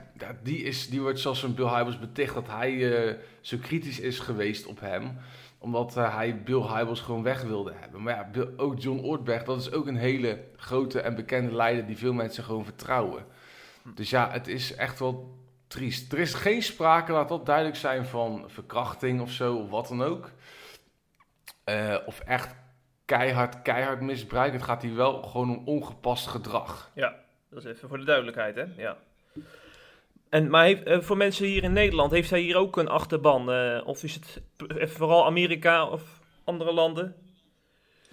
die, 0.43 0.63
is, 0.63 0.89
die 0.89 1.01
wordt 1.01 1.19
zoals 1.19 1.43
een 1.43 1.55
Bill 1.55 1.67
Hybels 1.67 1.99
beticht... 1.99 2.33
dat 2.33 2.47
hij 2.47 3.17
zo 3.41 3.57
kritisch 3.61 3.99
is 3.99 4.19
geweest 4.19 4.65
op 4.65 4.79
hem 4.79 5.17
omdat 5.67 5.97
uh, 5.97 6.15
hij 6.15 6.43
Bill 6.43 6.61
Hybels 6.61 7.01
gewoon 7.01 7.23
weg 7.23 7.41
wilde 7.41 7.73
hebben. 7.75 8.03
Maar 8.03 8.15
ja, 8.15 8.29
Bill, 8.31 8.49
ook 8.57 8.79
John 8.79 8.99
Ortberg, 8.99 9.43
dat 9.43 9.59
is 9.59 9.71
ook 9.71 9.87
een 9.87 9.97
hele 9.97 10.43
grote 10.55 11.01
en 11.01 11.15
bekende 11.15 11.55
leider 11.55 11.85
die 11.85 11.97
veel 11.97 12.13
mensen 12.13 12.43
gewoon 12.43 12.63
vertrouwen. 12.63 13.25
Dus 13.95 14.09
ja, 14.09 14.31
het 14.31 14.47
is 14.47 14.75
echt 14.75 14.99
wel 14.99 15.37
triest. 15.67 16.13
Er 16.13 16.19
is 16.19 16.33
geen 16.33 16.61
sprake, 16.61 17.11
laat 17.11 17.29
dat 17.29 17.45
duidelijk 17.45 17.75
zijn, 17.75 18.05
van 18.05 18.43
verkrachting 18.47 19.21
of 19.21 19.31
zo, 19.31 19.55
of 19.55 19.69
wat 19.69 19.87
dan 19.87 20.03
ook. 20.03 20.31
Uh, 21.69 21.97
of 22.05 22.19
echt 22.19 22.55
keihard, 23.05 23.61
keihard 23.61 24.01
misbruik. 24.01 24.53
Het 24.53 24.63
gaat 24.63 24.81
hier 24.81 24.95
wel 24.95 25.23
gewoon 25.23 25.57
om 25.57 25.61
ongepast 25.65 26.27
gedrag. 26.27 26.91
Ja, 26.93 27.15
dat 27.49 27.65
is 27.65 27.71
even 27.71 27.89
voor 27.89 27.97
de 27.97 28.05
duidelijkheid, 28.05 28.55
hè? 28.55 28.65
Ja. 28.77 28.97
En, 30.29 30.49
maar 30.49 30.65
heeft, 30.65 30.87
uh, 30.87 30.99
voor 31.01 31.17
mensen 31.17 31.45
hier 31.45 31.63
in 31.63 31.73
Nederland, 31.73 32.11
heeft 32.11 32.29
hij 32.29 32.39
hier 32.39 32.55
ook 32.55 32.77
een 32.77 32.87
achterban? 32.87 33.53
Uh, 33.53 33.81
of 33.85 34.03
is 34.03 34.13
het 34.13 34.41
vooral 34.89 35.25
Amerika 35.25 35.87
of 35.87 36.01
andere 36.43 36.73
landen? 36.73 37.15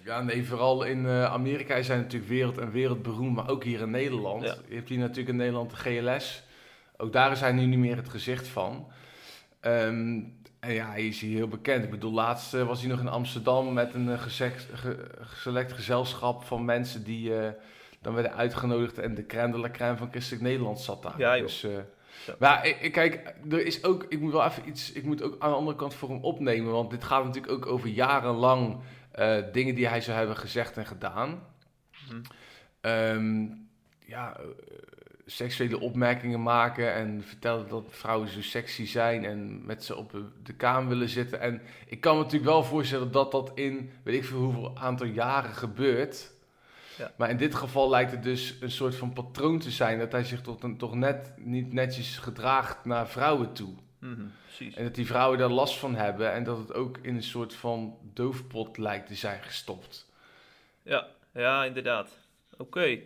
Ja, 0.03 0.21
nee, 0.21 0.45
vooral 0.45 0.83
in 0.83 1.07
Amerika 1.07 1.81
zijn 1.81 1.99
natuurlijk 1.99 2.31
wereld 2.31 2.57
en 2.57 2.71
wereldberoemd, 2.71 3.35
maar 3.35 3.49
ook 3.49 3.63
hier 3.63 3.81
in 3.81 3.91
Nederland. 3.91 4.43
Ja. 4.43 4.55
Je 4.67 4.75
hebt 4.75 4.89
hier 4.89 4.97
natuurlijk 4.97 5.29
in 5.29 5.35
Nederland 5.35 5.69
de 5.69 5.75
GLS. 5.75 6.43
Ook 6.97 7.13
daar 7.13 7.31
is 7.31 7.39
hij 7.39 7.51
nu 7.51 7.65
niet 7.65 7.79
meer 7.79 7.95
het 7.95 8.09
gezicht 8.09 8.47
van. 8.47 8.87
Um, 9.61 10.39
en 10.59 10.73
ja, 10.73 10.89
hij 10.89 11.07
is 11.07 11.19
hier 11.19 11.35
heel 11.35 11.47
bekend. 11.47 11.83
Ik 11.83 11.89
bedoel, 11.89 12.11
laatst 12.11 12.51
was 12.51 12.79
hij 12.79 12.89
nog 12.89 12.99
in 12.99 13.07
Amsterdam 13.07 13.73
met 13.73 13.93
een 13.93 14.19
ge, 14.19 14.51
select 15.35 15.73
gezelschap 15.73 16.43
van 16.43 16.65
mensen 16.65 17.03
die 17.03 17.31
dan 18.01 18.13
werden 18.13 18.33
uitgenodigd. 18.33 18.99
En 18.99 19.15
de 19.15 19.25
crème 19.25 19.51
de 19.51 19.59
la 19.59 19.69
crème 19.69 19.97
van 19.97 20.09
Christelijk 20.11 20.43
Nederland 20.43 20.79
zat 20.79 21.03
daar. 21.03 21.19
Ja, 21.19 21.37
joh. 21.37 21.47
Maar 22.39 22.67
ik, 22.67 22.91
kijk, 22.91 23.33
er 23.49 23.65
is 23.65 23.83
ook, 23.83 24.05
ik 24.09 24.19
moet 24.19 24.31
wel 24.31 24.45
even 24.45 24.67
iets, 24.67 24.91
ik 24.91 25.03
moet 25.03 25.21
ook 25.21 25.35
aan 25.39 25.49
de 25.49 25.55
andere 25.55 25.77
kant 25.77 25.93
voor 25.93 26.09
hem 26.09 26.23
opnemen, 26.23 26.71
want 26.71 26.89
dit 26.89 27.03
gaat 27.03 27.23
natuurlijk 27.23 27.53
ook 27.53 27.65
over 27.65 27.89
jarenlang 27.89 28.77
uh, 29.19 29.37
dingen 29.51 29.75
die 29.75 29.87
hij 29.87 30.01
zou 30.01 30.17
hebben 30.17 30.37
gezegd 30.37 30.77
en 30.77 30.85
gedaan. 30.85 31.43
Mm. 32.11 32.21
Um, 32.81 33.67
ja, 33.99 34.37
uh, 34.39 34.45
seksuele 35.25 35.79
opmerkingen 35.79 36.43
maken 36.43 36.93
en 36.93 37.23
vertellen 37.23 37.67
dat 37.67 37.83
vrouwen 37.89 38.29
zo 38.29 38.41
sexy 38.41 38.85
zijn 38.85 39.25
en 39.25 39.65
met 39.65 39.83
ze 39.83 39.95
op 39.95 40.11
de 40.43 40.53
kamer 40.53 40.89
willen 40.89 41.09
zitten. 41.09 41.39
En 41.39 41.61
ik 41.87 42.01
kan 42.01 42.15
me 42.15 42.23
natuurlijk 42.23 42.51
wel 42.51 42.63
voorstellen 42.63 43.11
dat 43.11 43.31
dat 43.31 43.51
in, 43.55 43.91
weet 44.03 44.15
ik 44.15 44.25
veel 44.25 44.37
hoeveel 44.37 44.77
aantal 44.77 45.07
jaren 45.07 45.53
gebeurt. 45.53 46.33
Ja. 46.97 47.11
Maar 47.15 47.29
in 47.29 47.37
dit 47.37 47.55
geval 47.55 47.89
lijkt 47.89 48.11
het 48.11 48.23
dus 48.23 48.55
een 48.59 48.71
soort 48.71 48.95
van 48.95 49.13
patroon 49.13 49.59
te 49.59 49.71
zijn 49.71 49.99
dat 49.99 50.11
hij 50.11 50.23
zich 50.23 50.41
toch, 50.41 50.57
toch 50.77 50.95
net 50.95 51.33
niet 51.37 51.73
netjes 51.73 52.17
gedraagt 52.17 52.85
naar 52.85 53.07
vrouwen 53.07 53.53
toe. 53.53 53.73
Mm 53.99 54.13
-hmm, 54.13 54.31
precies. 54.43 54.75
En 54.75 54.83
dat 54.83 54.95
die 54.95 55.05
vrouwen 55.05 55.37
daar 55.37 55.49
last 55.49 55.77
van 55.77 55.95
hebben 55.95 56.31
en 56.31 56.43
dat 56.43 56.57
het 56.57 56.73
ook 56.73 56.97
in 57.01 57.15
een 57.15 57.23
soort 57.23 57.53
van 57.53 57.97
doofpot 58.13 58.77
lijkt 58.77 59.07
te 59.07 59.15
zijn 59.15 59.43
gestopt. 59.43 60.05
Ja, 60.83 61.07
ja 61.33 61.65
inderdaad. 61.65 62.17
Oké. 62.57 62.99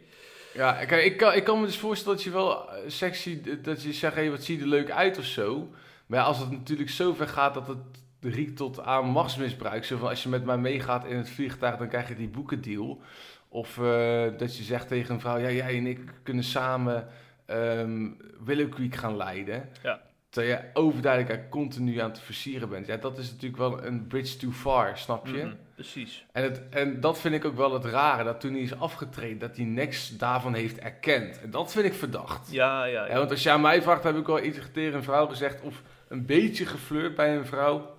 Ja, 0.53 0.85
kijk, 0.85 1.05
ik 1.05 1.17
kan, 1.17 1.33
ik 1.33 1.43
kan 1.43 1.59
me 1.59 1.65
dus 1.65 1.77
voorstellen 1.77 2.15
dat 2.15 2.25
je 2.25 2.31
wel 2.31 2.69
sexy, 2.87 3.41
dat 3.61 3.81
je 3.81 3.93
zegt, 3.93 4.15
hey, 4.15 4.31
wat 4.31 4.43
zie 4.43 4.57
je 4.57 4.61
er 4.61 4.67
leuk 4.67 4.91
uit 4.91 5.17
of 5.17 5.25
zo. 5.25 5.69
Maar 6.05 6.19
ja, 6.19 6.25
als 6.25 6.39
het 6.39 6.51
natuurlijk 6.51 6.89
zo 6.89 7.13
ver 7.13 7.27
gaat 7.27 7.53
dat 7.53 7.67
het 7.67 7.77
riekt 8.19 8.57
tot 8.57 8.79
aan 8.79 9.05
machtsmisbruik. 9.05 9.85
Zo 9.85 9.97
van, 9.97 10.09
als 10.09 10.23
je 10.23 10.29
met 10.29 10.45
mij 10.45 10.57
meegaat 10.57 11.05
in 11.05 11.17
het 11.17 11.29
vliegtuig, 11.29 11.77
dan 11.77 11.87
krijg 11.87 12.07
je 12.07 12.15
die 12.15 12.27
boekendeal. 12.27 13.01
Of 13.49 13.77
uh, 13.77 14.23
dat 14.37 14.57
je 14.57 14.63
zegt 14.63 14.87
tegen 14.87 15.13
een 15.13 15.19
vrouw, 15.19 15.37
ja, 15.37 15.51
jij 15.51 15.77
en 15.77 15.87
ik 15.87 15.99
kunnen 16.23 16.43
samen 16.43 17.07
um, 17.47 18.17
Willow 18.43 18.69
Creek 18.69 18.95
gaan 18.95 19.17
leiden. 19.17 19.69
Ja. 19.83 20.01
Terwijl 20.29 20.57
je 20.57 20.63
overduidelijk 20.73 21.31
er 21.31 21.49
continu 21.49 21.97
aan 21.97 22.09
het 22.09 22.19
versieren 22.19 22.69
bent. 22.69 22.87
Ja, 22.87 22.97
dat 22.97 23.17
is 23.17 23.31
natuurlijk 23.31 23.57
wel 23.59 23.83
een 23.85 24.07
bridge 24.07 24.37
too 24.37 24.51
far, 24.51 24.97
snap 24.97 25.27
je? 25.27 25.43
Mhm, 25.43 25.53
precies. 25.75 26.25
En, 26.31 26.43
het, 26.43 26.61
en 26.69 26.99
dat 26.99 27.19
vind 27.19 27.35
ik 27.35 27.45
ook 27.45 27.55
wel 27.55 27.73
het 27.73 27.85
rare, 27.85 28.23
dat 28.23 28.39
toen 28.39 28.53
hij 28.53 28.61
is 28.61 28.79
afgetreden, 28.79 29.39
dat 29.39 29.55
hij 29.55 29.65
niks 29.65 30.17
daarvan 30.17 30.53
heeft 30.53 30.79
erkend. 30.79 31.41
En 31.41 31.51
dat 31.51 31.71
vind 31.71 31.85
ik 31.85 31.93
verdacht. 31.93 32.51
Ja, 32.51 32.85
ja, 32.85 33.05
ja. 33.05 33.11
Ja, 33.11 33.17
want 33.17 33.31
als 33.31 33.43
je 33.43 33.49
aan 33.49 33.61
mij 33.61 33.81
vraagt, 33.81 34.03
heb 34.03 34.17
ik 34.17 34.25
wel 34.25 34.43
iets 34.43 34.59
tegen 34.73 34.93
een 34.93 35.03
vrouw 35.03 35.27
gezegd 35.27 35.61
of 35.61 35.81
een 36.07 36.25
beetje 36.25 36.65
geflirt 36.65 37.15
bij 37.15 37.35
een 37.35 37.45
vrouw. 37.45 37.97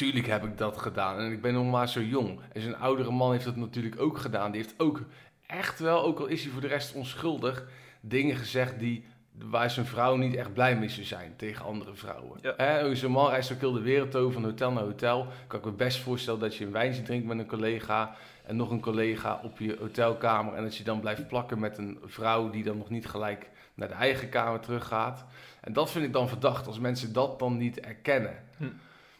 Tuurlijk 0.00 0.26
heb 0.26 0.44
ik 0.44 0.58
dat 0.58 0.78
gedaan 0.78 1.18
en 1.18 1.32
ik 1.32 1.40
ben 1.40 1.52
nog 1.52 1.70
maar 1.70 1.88
zo 1.88 2.02
jong. 2.02 2.40
En 2.52 2.60
zijn 2.60 2.76
oudere 2.76 3.10
man 3.10 3.32
heeft 3.32 3.44
dat 3.44 3.56
natuurlijk 3.56 4.00
ook 4.00 4.18
gedaan. 4.18 4.52
Die 4.52 4.60
heeft 4.60 4.74
ook 4.78 5.02
echt 5.46 5.78
wel, 5.78 6.02
ook 6.02 6.18
al 6.18 6.26
is 6.26 6.42
hij 6.42 6.52
voor 6.52 6.60
de 6.60 6.66
rest 6.66 6.94
onschuldig, 6.94 7.66
dingen 8.00 8.36
gezegd 8.36 8.78
die, 8.78 9.04
waar 9.32 9.70
zijn 9.70 9.86
vrouw 9.86 10.16
niet 10.16 10.34
echt 10.34 10.52
blij 10.52 10.76
mee 10.76 10.88
zou 10.88 11.06
zijn 11.06 11.36
tegen 11.36 11.64
andere 11.64 11.94
vrouwen. 11.94 12.38
Ja. 12.42 12.54
Hè, 12.56 12.94
zo'n 12.94 13.10
man 13.10 13.30
reist 13.30 13.52
ook 13.52 13.60
heel 13.60 13.72
de 13.72 13.80
wereld 13.80 14.16
over, 14.16 14.32
van 14.32 14.44
hotel 14.44 14.72
naar 14.72 14.82
hotel. 14.82 15.26
Kan 15.46 15.58
ik 15.58 15.64
me 15.64 15.72
best 15.72 15.98
voorstellen 15.98 16.40
dat 16.40 16.56
je 16.56 16.64
een 16.64 16.72
wijntje 16.72 17.02
drinkt 17.02 17.26
met 17.26 17.38
een 17.38 17.46
collega 17.46 18.14
en 18.46 18.56
nog 18.56 18.70
een 18.70 18.80
collega 18.80 19.40
op 19.42 19.58
je 19.58 19.76
hotelkamer. 19.78 20.54
En 20.54 20.62
dat 20.62 20.76
je 20.76 20.84
dan 20.84 21.00
blijft 21.00 21.28
plakken 21.28 21.58
met 21.58 21.78
een 21.78 21.98
vrouw 22.04 22.50
die 22.50 22.64
dan 22.64 22.78
nog 22.78 22.90
niet 22.90 23.06
gelijk 23.06 23.50
naar 23.74 23.88
de 23.88 23.94
eigen 23.94 24.28
kamer 24.28 24.60
teruggaat. 24.60 25.24
En 25.60 25.72
dat 25.72 25.90
vind 25.90 26.04
ik 26.04 26.12
dan 26.12 26.28
verdacht 26.28 26.66
als 26.66 26.78
mensen 26.78 27.12
dat 27.12 27.38
dan 27.38 27.56
niet 27.56 27.80
erkennen. 27.80 28.34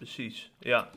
Precies, 0.00 0.50
ja. 0.59 0.88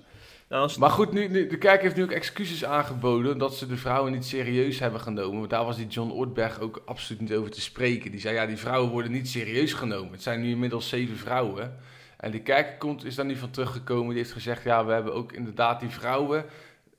Nou, 0.49 0.61
als- 0.63 0.77
Maar 0.77 0.89
goed, 0.89 1.11
nu, 1.11 1.27
nu, 1.27 1.47
de 1.47 1.57
kerk 1.57 1.81
heeft 1.81 1.95
nu 1.95 2.03
ook 2.03 2.11
excuses 2.11 2.65
aangeboden 2.65 3.37
dat 3.37 3.55
ze 3.55 3.67
de 3.67 3.77
vrouwen 3.77 4.11
niet 4.11 4.25
serieus 4.25 4.79
hebben 4.79 4.99
genomen. 4.99 5.37
Want 5.37 5.49
daar 5.49 5.65
was 5.65 5.75
die 5.77 5.87
John 5.87 6.11
Ortberg 6.11 6.59
ook 6.59 6.81
absoluut 6.85 7.21
niet 7.21 7.33
over 7.33 7.51
te 7.51 7.61
spreken. 7.61 8.11
Die 8.11 8.19
zei, 8.19 8.35
ja, 8.35 8.45
die 8.45 8.57
vrouwen 8.57 8.91
worden 8.91 9.11
niet 9.11 9.29
serieus 9.29 9.73
genomen. 9.73 10.11
Het 10.11 10.21
zijn 10.23 10.41
nu 10.41 10.49
inmiddels 10.49 10.89
zeven 10.89 11.17
vrouwen. 11.17 11.77
En 12.17 12.31
de 12.31 12.41
kerk 12.41 12.79
komt, 12.79 13.05
is 13.05 13.15
daar 13.15 13.25
niet 13.25 13.37
van 13.37 13.51
teruggekomen. 13.51 14.07
Die 14.09 14.17
heeft 14.17 14.31
gezegd, 14.33 14.63
ja, 14.63 14.85
we 14.85 14.91
hebben 14.93 15.13
ook 15.13 15.31
inderdaad 15.31 15.79
die 15.79 15.89
vrouwen... 15.89 16.45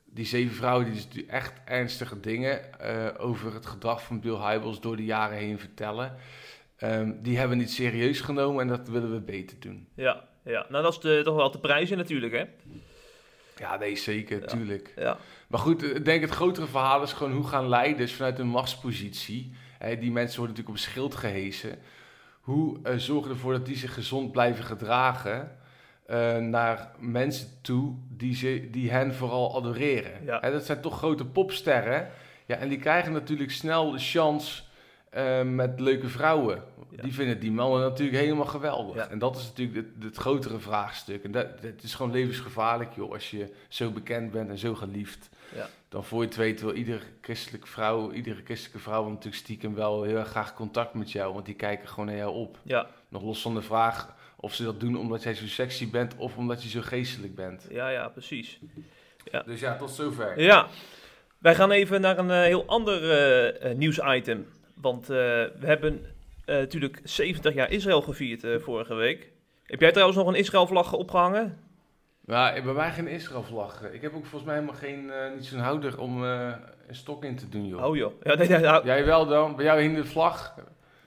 Die 0.05 0.27
zeven 0.27 0.55
vrouwen 0.57 0.93
die 0.93 1.03
dus 1.13 1.27
echt 1.27 1.53
ernstige 1.65 2.21
dingen 2.21 2.81
eh, 2.81 3.07
over 3.27 3.55
het 3.55 3.67
gedrag 3.67 4.03
van 4.03 4.21
Bill 4.21 4.37
Hybels 4.37 4.81
door 4.81 4.97
de 4.97 5.05
jaren 5.05 5.39
heen 5.39 5.59
vertellen. 5.59 6.15
Ehm, 6.77 7.13
die 7.23 7.39
hebben 7.39 7.57
we 7.57 7.63
niet 7.63 7.73
serieus 7.73 8.21
genomen 8.21 8.61
en 8.63 8.69
dat 8.69 8.89
willen 8.89 9.13
we 9.13 9.21
beter 9.21 9.57
doen. 9.61 9.89
ja, 9.95 10.25
ja. 10.45 10.67
Nou, 10.69 10.83
dat 10.83 10.93
is 10.93 11.01
de, 11.01 11.21
toch 11.25 11.37
wel 11.37 11.51
te 11.51 11.59
prijzen 11.59 11.97
natuurlijk, 11.97 12.33
hè. 12.33 12.45
Ja, 13.57 13.77
nee, 13.77 13.97
zeker, 13.97 14.41
Ja. 14.41 14.47
tuurlijk. 14.47 14.93
Ja, 14.97 15.17
Maar 15.47 15.61
goed, 15.61 15.83
eh, 15.83 15.95
ik 15.95 16.05
denk 16.05 16.21
het 16.21 16.31
grotere 16.31 16.67
verhaal 16.67 17.03
is 17.03 17.13
gewoon 17.13 17.33
hoe 17.33 17.47
gaan 17.47 17.69
leiders 17.69 18.13
vanuit 18.13 18.39
een 18.39 18.47
machtspositie, 18.47 19.53
hè, 19.79 19.99
die 19.99 20.13
mensen 20.13 20.39
worden 20.39 20.57
natuurlijk 20.57 20.85
op 20.85 20.91
schild 20.91 21.15
gehesen, 21.15 21.79
hoe 22.41 22.79
eh, 22.83 22.97
zorgen 22.97 23.31
ervoor 23.31 23.53
dat 23.53 23.67
die 23.67 23.77
zich 23.77 23.95
gezond 23.95 24.33
blijven 24.33 24.65
gedragen 24.65 25.57
eh, 26.07 26.37
naar 26.37 26.91
mensen 26.99 27.49
toe 27.63 27.95
die, 28.09 28.35
ze, 28.35 28.69
die 28.71 28.91
hen 28.91 29.15
vooral 29.15 29.57
adoreren. 29.57 30.25
Ja. 30.25 30.39
Hè, 30.41 30.53
dat 30.53 30.65
zijn 30.65 30.81
toch 30.81 30.99
grote 30.99 31.25
popsterren 31.27 32.11
ja, 32.47 32.57
en 32.57 32.69
die 32.69 32.79
krijgen 32.79 33.13
natuurlijk 33.13 33.51
snel 33.51 33.91
de 33.91 33.99
chance 33.99 34.63
eh, 35.15 35.43
met 35.43 35.81
leuke 35.81 36.09
vrouwen. 36.09 36.63
Ja. 36.91 37.03
Die 37.03 37.15
vinden 37.15 37.41
die 37.41 37.53
mannen 37.53 37.81
natuurlijk 37.81 38.19
helemaal 38.19 38.45
geweldig. 38.47 38.97
Ja. 38.97 39.09
En 39.09 39.19
dat 39.19 39.37
is 39.37 39.45
natuurlijk 39.45 39.77
het, 39.77 40.05
het 40.05 40.17
grotere 40.17 40.59
vraagstuk. 40.59 41.25
En 41.25 41.33
dat, 41.33 41.47
het 41.61 41.83
is 41.83 41.95
gewoon 41.95 42.13
levensgevaarlijk, 42.13 42.93
joh, 42.95 43.13
als 43.13 43.31
je 43.31 43.53
zo 43.69 43.91
bekend 43.91 44.31
bent 44.31 44.49
en 44.49 44.59
zo 44.59 44.75
geliefd. 44.75 45.29
Ja. 45.55 45.69
Dan 45.89 46.05
voor 46.05 46.21
je 46.21 46.27
het 46.27 46.37
weet 46.37 46.61
wil 46.61 46.73
iedere 46.73 47.01
christelijke 47.21 47.67
vrouw, 47.67 48.13
iedere 48.13 48.41
christelijke 48.45 48.79
vrouw 48.79 49.09
natuurlijk 49.09 49.37
stiekem 49.37 49.75
wel 49.75 50.03
heel 50.03 50.17
erg 50.17 50.29
graag 50.29 50.55
contact 50.55 50.95
met 50.95 51.13
jou. 51.13 51.35
Want 51.35 51.47
die 51.47 51.55
kijken 51.55 51.89
gewoon 51.89 52.07
naar 52.07 52.17
jou 52.17 52.35
op. 52.35 52.59
ja, 52.63 52.87
Nog 53.09 53.23
los 53.23 53.43
van 53.43 53.55
de 53.55 53.63
vraag 53.63 54.15
of 54.37 54.55
ze 54.55 54.65
dat 54.65 54.81
doen 54.81 54.97
omdat 54.97 55.23
jij 55.23 55.35
zo 55.35 55.47
sexy 55.47 55.91
bent 55.91 56.17
of 56.17 56.37
omdat 56.37 56.63
je 56.63 56.69
zo 56.69 56.81
geestelijk 56.81 57.35
bent. 57.35 57.67
ja, 57.71 57.89
ja, 57.89 58.09
precies. 58.09 58.61
Dus 59.47 59.61
ja, 59.61 59.77
tot 59.77 59.91
zover. 59.91 60.41
Ja, 60.41 60.67
wij 61.39 61.55
gaan 61.55 61.71
even 61.71 62.01
naar 62.01 62.19
een 62.19 62.31
eh, 62.31 62.43
heel 62.43 62.67
ander 62.67 63.11
eh, 63.11 63.75
nieuwsitem. 63.75 64.47
Want 64.75 65.03
eh, 65.03 65.17
we 65.59 65.67
hebben 65.67 66.07
eh, 66.45 66.57
natuurlijk 66.57 67.01
70 67.05 67.55
jaar 67.55 67.71
Israël 67.71 68.03
gevierd 68.03 68.45
eh, 68.45 68.59
vorige 68.59 68.95
week. 68.95 69.31
Heb 69.67 69.81
jij 69.81 69.91
trouwens 69.91 70.19
nog 70.19 70.27
een 70.29 70.35
Israël-vlag 70.35 70.93
opgehangen? 70.93 71.59
Maar 72.21 72.63
bij 72.63 72.73
mij 72.73 72.91
geen 72.91 73.09
Israël-vlag. 73.09 73.83
Ik 73.93 74.03
heb 74.03 74.15
ook 74.15 74.27
volgens 74.27 74.45
mij 74.45 74.55
helemaal 74.55 74.75
geen, 74.75 75.11
niet 75.35 75.45
zo'n 75.45 75.59
houder 75.59 76.01
om 76.01 76.23
een 76.23 76.57
stok 76.91 77.25
in 77.25 77.37
te 77.37 77.49
doen, 77.49 77.67
joh. 77.67 77.85
Oh 77.85 77.97
joh. 77.97 78.13
Ja, 78.23 78.35
nee, 78.35 78.49
nee, 78.49 78.59
nou, 78.59 78.85
Jij 78.85 79.05
wel 79.05 79.27
dan? 79.27 79.57
Bij 79.57 79.65
jou 79.65 79.81
hing 79.81 79.97
de 79.97 80.05
vlag? 80.05 80.55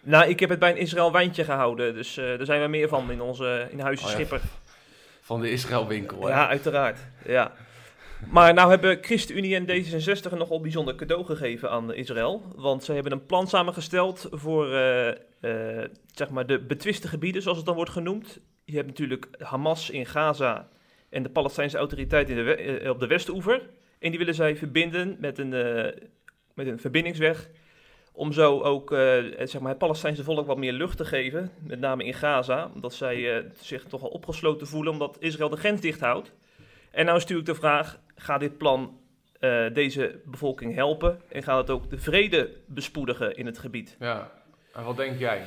nou, 0.01 0.29
ik 0.29 0.39
heb 0.39 0.49
het 0.49 0.59
bij 0.59 0.71
een 0.71 0.77
Israël-wijntje 0.77 1.43
gehouden. 1.43 1.93
Dus 1.93 2.15
daar 2.15 2.45
zijn 2.45 2.61
we 2.61 2.67
meer 2.67 2.87
van 2.87 3.11
in 3.11 3.21
onze 3.21 3.67
in 3.71 3.79
huizen 3.79 4.05
Oh 4.05 4.11
ja, 4.11 4.17
Schipper. 4.17 4.41
Van 5.21 5.41
de 5.41 5.51
Israël-winkel, 5.51 6.21
hè? 6.21 6.29
Ja, 6.29 6.47
uiteraard. 6.47 6.99
Ja. 7.25 7.51
Maar 8.25 8.53
nou 8.53 8.69
hebben 8.69 8.97
ChristenUnie 9.01 9.55
en 9.55 9.65
D66 9.65 10.31
een 10.31 10.37
nogal 10.37 10.61
bijzonder 10.61 10.95
cadeau 10.95 11.25
gegeven 11.25 11.69
aan 11.71 11.93
Israël. 11.93 12.41
Want 12.55 12.83
ze 12.83 12.93
hebben 12.93 13.11
een 13.11 13.25
plan 13.25 13.47
samengesteld 13.47 14.27
voor 14.31 14.73
eh, 14.73 15.09
eh, 15.09 15.89
zeg 16.11 16.29
maar 16.29 16.45
de 16.45 16.59
betwiste 16.59 17.07
gebieden, 17.07 17.41
zoals 17.41 17.57
het 17.57 17.65
dan 17.65 17.75
wordt 17.75 17.91
genoemd. 17.91 18.39
Je 18.65 18.75
hebt 18.75 18.87
natuurlijk 18.87 19.27
Hamas 19.39 19.89
in 19.89 20.05
Gaza 20.05 20.69
en 21.09 21.23
de 21.23 21.29
Palestijnse 21.29 21.77
autoriteit 21.77 22.29
in 22.29 22.35
de 22.35 22.55
eh, 22.55 22.89
op 22.89 22.99
de 22.99 23.07
Westoever. 23.07 23.69
En 23.99 24.09
die 24.09 24.19
willen 24.19 24.35
zij 24.35 24.55
verbinden 24.55 25.17
met 25.19 25.37
een, 25.37 25.49
met 26.53 26.67
een 26.67 26.79
verbindingsweg. 26.79 27.49
Om 28.11 28.31
zo 28.31 28.61
ook 28.61 28.89
zeg 29.43 29.59
maar, 29.59 29.69
het 29.69 29.77
Palestijnse 29.77 30.23
volk 30.23 30.47
wat 30.47 30.57
meer 30.57 30.73
lucht 30.73 30.97
te 30.97 31.05
geven. 31.05 31.51
Met 31.59 31.79
name 31.79 32.03
in 32.03 32.13
Gaza. 32.13 32.71
Omdat 32.73 32.93
zij 32.93 33.45
zich 33.61 33.83
toch 33.83 34.01
al 34.01 34.09
opgesloten 34.09 34.67
voelen. 34.67 34.93
Omdat 34.93 35.17
Israël 35.19 35.49
de 35.49 35.57
grens 35.57 35.81
dicht 35.81 35.99
houdt. 35.99 36.33
En 36.91 37.05
nou 37.05 37.17
is 37.17 37.23
natuurlijk 37.23 37.49
de 37.49 37.55
vraag: 37.55 37.99
gaat 38.17 38.39
dit 38.39 38.57
plan 38.57 38.99
eh, 39.39 39.65
deze 39.73 40.19
bevolking 40.25 40.75
helpen? 40.75 41.21
En 41.29 41.43
gaat 41.43 41.57
het 41.57 41.69
ook 41.69 41.89
de 41.89 41.97
vrede 41.97 42.49
bespoedigen 42.65 43.37
in 43.37 43.45
het 43.45 43.57
gebied? 43.57 43.95
Ja. 43.99 44.31
En 44.73 44.83
wat 44.83 44.97
denk 44.97 45.19
jij? 45.19 45.43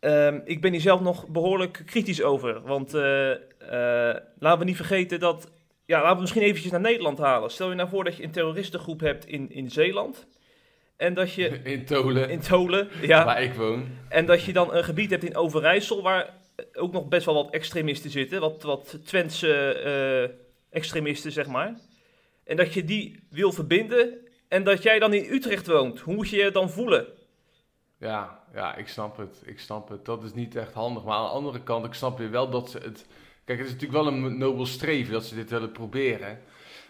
Ehm, 0.00 0.40
ik 0.44 0.60
ben 0.60 0.72
hier 0.72 0.80
zelf 0.80 1.00
nog 1.00 1.26
behoorlijk 1.26 1.82
kritisch 1.86 2.22
over. 2.22 2.60
Want 2.60 2.94
eh, 2.94 3.30
eh, 3.30 4.16
laten 4.38 4.58
we 4.58 4.64
niet 4.64 4.76
vergeten 4.76 5.20
dat. 5.20 5.50
Ja, 5.84 5.98
laten 5.98 6.14
we 6.14 6.20
misschien 6.20 6.42
eventjes 6.42 6.72
naar 6.72 6.80
Nederland 6.80 7.18
halen. 7.18 7.50
Stel 7.50 7.68
je 7.68 7.74
nou 7.74 7.88
voor 7.88 8.04
dat 8.04 8.16
je 8.16 8.22
een 8.22 8.30
terroristengroep 8.30 9.00
hebt 9.00 9.26
in, 9.26 9.50
in 9.50 9.70
Zeeland. 9.70 10.26
En 10.96 11.14
dat 11.14 11.32
je 11.32 11.48
In 11.64 11.84
Tolen, 11.84 12.30
in 12.30 12.40
Tolen. 12.40 12.88
Ja, 13.00 13.24
waar 13.24 13.42
ik 13.42 13.54
woon. 13.54 13.88
en 14.08 14.26
dat 14.26 14.42
je 14.42 14.52
dan 14.52 14.74
een 14.74 14.84
gebied 14.84 15.10
hebt 15.10 15.24
in 15.24 15.36
Overijssel. 15.36 16.02
waar 16.02 16.34
ook 16.72 16.92
nog 16.92 17.08
best 17.08 17.26
wel 17.26 17.34
wat 17.34 17.50
extremisten 17.50 18.10
zitten. 18.10 18.40
Wat, 18.40 18.62
wat 18.62 18.98
Twentse 19.04 20.34
extremisten, 20.70 21.32
zeg 21.32 21.46
maar. 21.46 21.74
En 22.48 22.56
dat 22.56 22.74
je 22.74 22.84
die 22.84 23.22
wil 23.30 23.52
verbinden. 23.52 24.26
En 24.48 24.64
dat 24.64 24.82
jij 24.82 24.98
dan 24.98 25.14
in 25.14 25.32
Utrecht 25.34 25.66
woont. 25.66 26.00
Hoe 26.00 26.14
moet 26.14 26.28
je 26.28 26.36
je 26.36 26.50
dan 26.50 26.70
voelen? 26.70 27.06
Ja, 27.98 28.44
ja, 28.54 28.76
ik 28.76 28.88
snap 28.88 29.16
het. 29.16 29.42
Ik 29.44 29.58
snap 29.58 29.88
het. 29.88 30.04
Dat 30.04 30.24
is 30.24 30.34
niet 30.34 30.56
echt 30.56 30.72
handig. 30.72 31.04
Maar 31.04 31.14
aan 31.14 31.24
de 31.24 31.30
andere 31.30 31.62
kant, 31.62 31.84
ik 31.84 31.94
snap 31.94 32.18
weer 32.18 32.30
wel 32.30 32.50
dat 32.50 32.70
ze 32.70 32.78
het... 32.78 33.06
Kijk, 33.44 33.58
het 33.58 33.66
is 33.66 33.74
natuurlijk 33.74 34.02
wel 34.02 34.12
een 34.12 34.38
nobel 34.38 34.66
streven 34.66 35.12
dat 35.12 35.24
ze 35.24 35.34
dit 35.34 35.50
willen 35.50 35.72
proberen. 35.72 36.40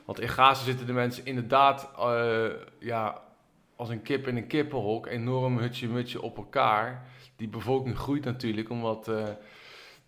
Want 0.05 0.21
in 0.21 0.29
Gaza 0.29 0.65
zitten 0.65 0.87
de 0.87 0.93
mensen 0.93 1.25
inderdaad 1.25 1.91
eh, 1.99 2.47
ja, 2.79 3.23
als 3.77 3.89
een 3.89 4.03
kip 4.03 4.27
in 4.27 4.37
een 4.37 4.47
kippenhok. 4.47 5.07
Enorm 5.07 5.59
hutje-mutje 5.59 6.23
op 6.23 6.37
elkaar. 6.37 7.09
Die 7.37 7.49
bevolking 7.49 7.99
groeit 7.99 8.25
natuurlijk 8.25 8.71
omdat 8.71 9.09
eh, 9.09 9.29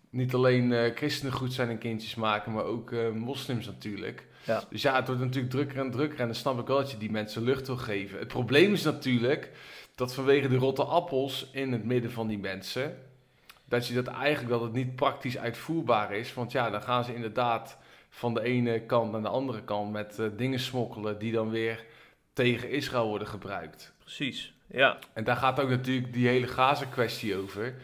niet 0.09 0.33
alleen 0.33 0.73
eh, 0.73 0.95
christenen 0.95 1.33
goed 1.33 1.53
zijn 1.53 1.69
en 1.69 1.77
kindjes 1.77 2.15
maken, 2.15 2.51
maar 2.51 2.63
ook 2.63 2.91
moslims 3.13 3.65
natuurlijk. 3.65 4.29
Ja. 4.43 4.63
Dus 4.69 4.81
ja, 4.81 4.95
het 4.95 5.07
wordt 5.07 5.21
natuurlijk 5.21 5.53
drukker 5.53 5.77
en 5.77 5.91
drukker. 5.91 6.19
En 6.19 6.25
dan 6.25 6.35
snap 6.35 6.59
ik 6.59 6.67
wel 6.67 6.77
dat 6.77 6.91
je 6.91 6.97
die 6.97 7.11
mensen 7.11 7.43
lucht 7.43 7.67
wil 7.67 7.77
geven. 7.77 8.19
Het 8.19 8.27
probleem 8.27 8.73
is 8.73 8.83
natuurlijk 8.83 9.51
dat 9.95 10.13
vanwege 10.13 10.47
de 10.47 10.57
rotte 10.57 10.83
appels 10.83 11.49
in 11.51 11.71
het 11.71 11.83
midden 11.83 12.11
van 12.11 12.27
die 12.27 12.39
mensen, 12.39 12.97
dat 13.65 13.87
je 13.87 13.93
dat 13.93 14.07
eigenlijk 14.07 14.49
dat 14.49 14.61
het 14.61 14.73
niet 14.73 14.95
praktisch 14.95 15.37
uitvoerbaar 15.37 16.13
is. 16.13 16.33
Want 16.33 16.51
ja, 16.51 16.69
dan 16.69 16.81
gaan 16.81 17.03
ze 17.03 17.15
inderdaad 17.15 17.77
van 18.09 18.33
de 18.33 18.41
ene 18.41 18.81
kant 18.81 19.11
naar 19.11 19.21
de 19.21 19.27
andere 19.27 19.63
kant 19.63 19.91
met 19.91 20.19
eh, 20.19 20.25
dingen 20.37 20.59
smokkelen 20.59 21.19
die 21.19 21.31
dan 21.31 21.49
weer 21.49 21.85
tegen 22.33 22.69
Israël 22.69 23.07
worden 23.07 23.27
gebruikt. 23.27 23.93
Precies, 23.99 24.53
ja. 24.67 24.97
En 25.13 25.23
daar 25.23 25.35
gaat 25.35 25.59
ook 25.59 25.69
natuurlijk 25.69 26.13
die 26.13 26.27
hele 26.27 26.47
Gaza-kwestie 26.47 27.37
over. 27.37 27.75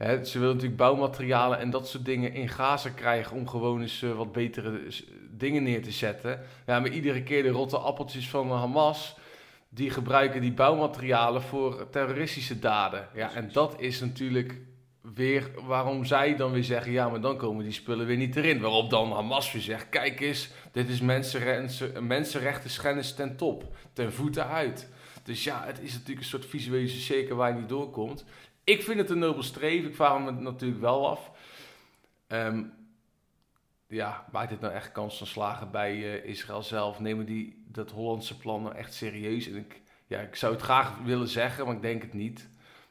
Ze 0.00 0.30
willen 0.32 0.54
natuurlijk 0.54 0.76
bouwmaterialen 0.76 1.58
en 1.58 1.70
dat 1.70 1.88
soort 1.88 2.04
dingen 2.04 2.32
in 2.32 2.48
Gaza 2.48 2.90
krijgen 2.90 3.36
om 3.36 3.48
gewoon 3.48 3.80
eens 3.80 4.02
eh, 4.02 4.12
wat 4.12 4.32
betere 4.32 4.78
eh, 4.78 4.92
dingen 5.30 5.62
neer 5.62 5.82
te 5.82 5.90
zetten. 5.90 6.40
Ja, 6.66 6.80
maar 6.80 6.90
iedere 6.90 7.22
keer 7.22 7.42
de 7.42 7.48
rotte 7.48 7.78
appeltjes 7.78 8.28
van 8.28 8.50
Hamas, 8.50 9.16
die 9.68 9.90
gebruiken 9.90 10.40
die 10.40 10.52
bouwmaterialen 10.52 11.42
voor 11.42 11.90
terroristische 11.90 12.58
daden. 12.58 13.08
Ja, 13.14 13.32
en 13.34 13.50
dat 13.52 13.74
is 13.78 14.00
natuurlijk 14.00 14.60
weer 15.14 15.50
waarom 15.66 16.04
zij 16.04 16.36
dan 16.36 16.52
weer 16.52 16.64
zeggen, 16.64 16.92
ja, 16.92 17.08
maar 17.08 17.20
dan 17.20 17.36
komen 17.36 17.64
die 17.64 17.72
spullen 17.72 18.06
weer 18.06 18.16
niet 18.16 18.36
erin. 18.36 18.60
Waarop 18.60 18.90
dan 18.90 19.12
Hamas 19.12 19.52
weer 19.52 19.62
zegt, 19.62 19.88
kijk 19.88 20.20
eens, 20.20 20.50
dit 20.72 20.88
is 20.88 21.00
mensenrechten, 21.00 22.06
mensenrechten 22.06 22.70
schennis 22.70 23.14
ten 23.14 23.36
top, 23.36 23.76
ten 23.92 24.12
voeten 24.12 24.46
uit. 24.46 24.88
Dus 25.22 25.44
ja, 25.44 25.64
het 25.66 25.80
is 25.80 25.92
natuurlijk 25.92 26.20
een 26.20 26.24
soort 26.24 26.46
visuele 26.46 26.88
cirkel 26.88 27.36
waar 27.36 27.48
je 27.48 27.58
niet 27.58 27.68
doorkomt. 27.68 28.24
Ik 28.70 28.82
vind 28.82 28.98
het 28.98 29.10
een 29.10 29.18
nobel 29.18 29.42
streven. 29.42 29.88
Ik 29.88 29.94
vraag 29.94 30.20
me 30.20 30.30
natuurlijk 30.30 30.80
wel 30.80 31.08
af. 31.08 31.30
Ehm, 32.26 32.62
ja, 33.86 34.26
maakt 34.32 34.50
dit 34.50 34.60
nou 34.60 34.74
echt 34.74 34.92
kans 34.92 35.18
van 35.18 35.26
slagen 35.26 35.70
bij 35.70 35.96
uh, 35.96 36.24
Israël 36.24 36.62
zelf? 36.62 37.00
Nemen 37.00 37.26
die 37.26 37.64
dat 37.66 37.90
Hollandse 37.90 38.36
plan 38.36 38.62
nou 38.62 38.74
echt 38.74 38.94
serieus? 38.94 39.46
En 39.46 39.56
ik, 39.56 39.80
ja, 40.06 40.20
ik 40.20 40.36
zou 40.36 40.52
het 40.52 40.62
graag 40.62 40.98
willen 40.98 41.28
zeggen, 41.28 41.64
maar 41.64 41.74
ik 41.74 41.82
denk 41.82 42.02
het 42.02 42.12
niet. 42.12 42.48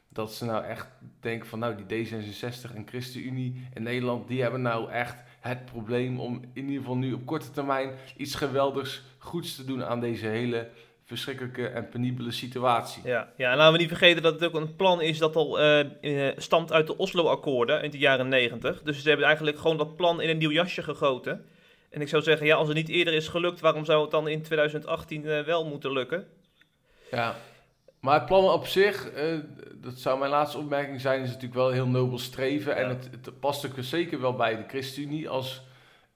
Dat 0.08 0.34
ze 0.34 0.44
nou 0.44 0.64
echt 0.64 0.88
denken 1.20 1.48
van 1.48 1.58
nou 1.58 1.84
die 1.84 2.06
D66 2.06 2.74
en 2.74 2.88
ChristenUnie 2.88 3.66
in 3.74 3.82
Nederland, 3.82 4.28
die 4.28 4.42
hebben 4.42 4.62
nou 4.62 4.90
echt 4.90 5.22
het 5.40 5.64
probleem 5.64 6.20
om 6.20 6.42
in 6.52 6.64
ieder 6.64 6.80
geval 6.80 6.96
nu 6.96 7.12
op 7.12 7.26
korte 7.26 7.50
termijn 7.50 7.90
iets 8.16 8.34
geweldigs 8.34 9.02
goeds 9.18 9.56
te 9.56 9.64
doen 9.64 9.84
aan 9.84 10.00
deze 10.00 10.26
hele 10.26 10.70
verschrikkelijke 11.10 11.66
en 11.66 11.88
penibele 11.88 12.30
situatie. 12.30 13.02
Ja, 13.04 13.32
ja 13.36 13.50
en 13.50 13.56
laten 13.56 13.72
we 13.72 13.78
niet 13.78 13.88
vergeten 13.88 14.22
dat 14.22 14.32
het 14.32 14.44
ook 14.44 14.54
een 14.54 14.76
plan 14.76 15.00
is 15.00 15.18
dat 15.18 15.36
al 15.36 15.62
uh, 15.62 16.30
stamt 16.36 16.72
uit 16.72 16.86
de 16.86 16.96
Oslo-akkoorden 16.96 17.82
in 17.82 17.90
de 17.90 17.98
jaren 17.98 18.28
90. 18.28 18.82
Dus 18.82 19.02
ze 19.02 19.08
hebben 19.08 19.26
eigenlijk 19.26 19.58
gewoon 19.58 19.76
dat 19.76 19.96
plan 19.96 20.20
in 20.20 20.28
een 20.28 20.38
nieuw 20.38 20.50
jasje 20.50 20.82
gegoten. 20.82 21.44
En 21.90 22.00
ik 22.00 22.08
zou 22.08 22.22
zeggen, 22.22 22.46
ja, 22.46 22.56
als 22.56 22.68
het 22.68 22.76
niet 22.76 22.88
eerder 22.88 23.14
is 23.14 23.28
gelukt, 23.28 23.60
waarom 23.60 23.84
zou 23.84 24.02
het 24.02 24.10
dan 24.10 24.28
in 24.28 24.42
2018 24.42 25.24
uh, 25.24 25.40
wel 25.40 25.66
moeten 25.66 25.92
lukken? 25.92 26.26
Ja, 27.10 27.36
maar 28.00 28.14
het 28.14 28.26
plan 28.26 28.44
op 28.44 28.66
zich, 28.66 29.10
dat 29.74 29.98
zou 29.98 30.18
mijn 30.18 30.30
laatste 30.30 30.58
opmerking 30.58 31.00
zijn, 31.00 31.22
is 31.22 31.26
natuurlijk 31.26 31.54
wel 31.54 31.70
heel 31.70 31.86
nobel 31.86 32.18
streven. 32.18 32.72
Ja. 32.74 32.78
En 32.78 32.88
het, 32.88 33.08
het, 33.10 33.40
past 33.40 33.66
ook 33.66 33.74
zeker 33.78 34.20
wel 34.20 34.34
bij 34.34 34.56
de 34.56 34.64
ChristenUnie 34.68 35.28
als 35.28 35.62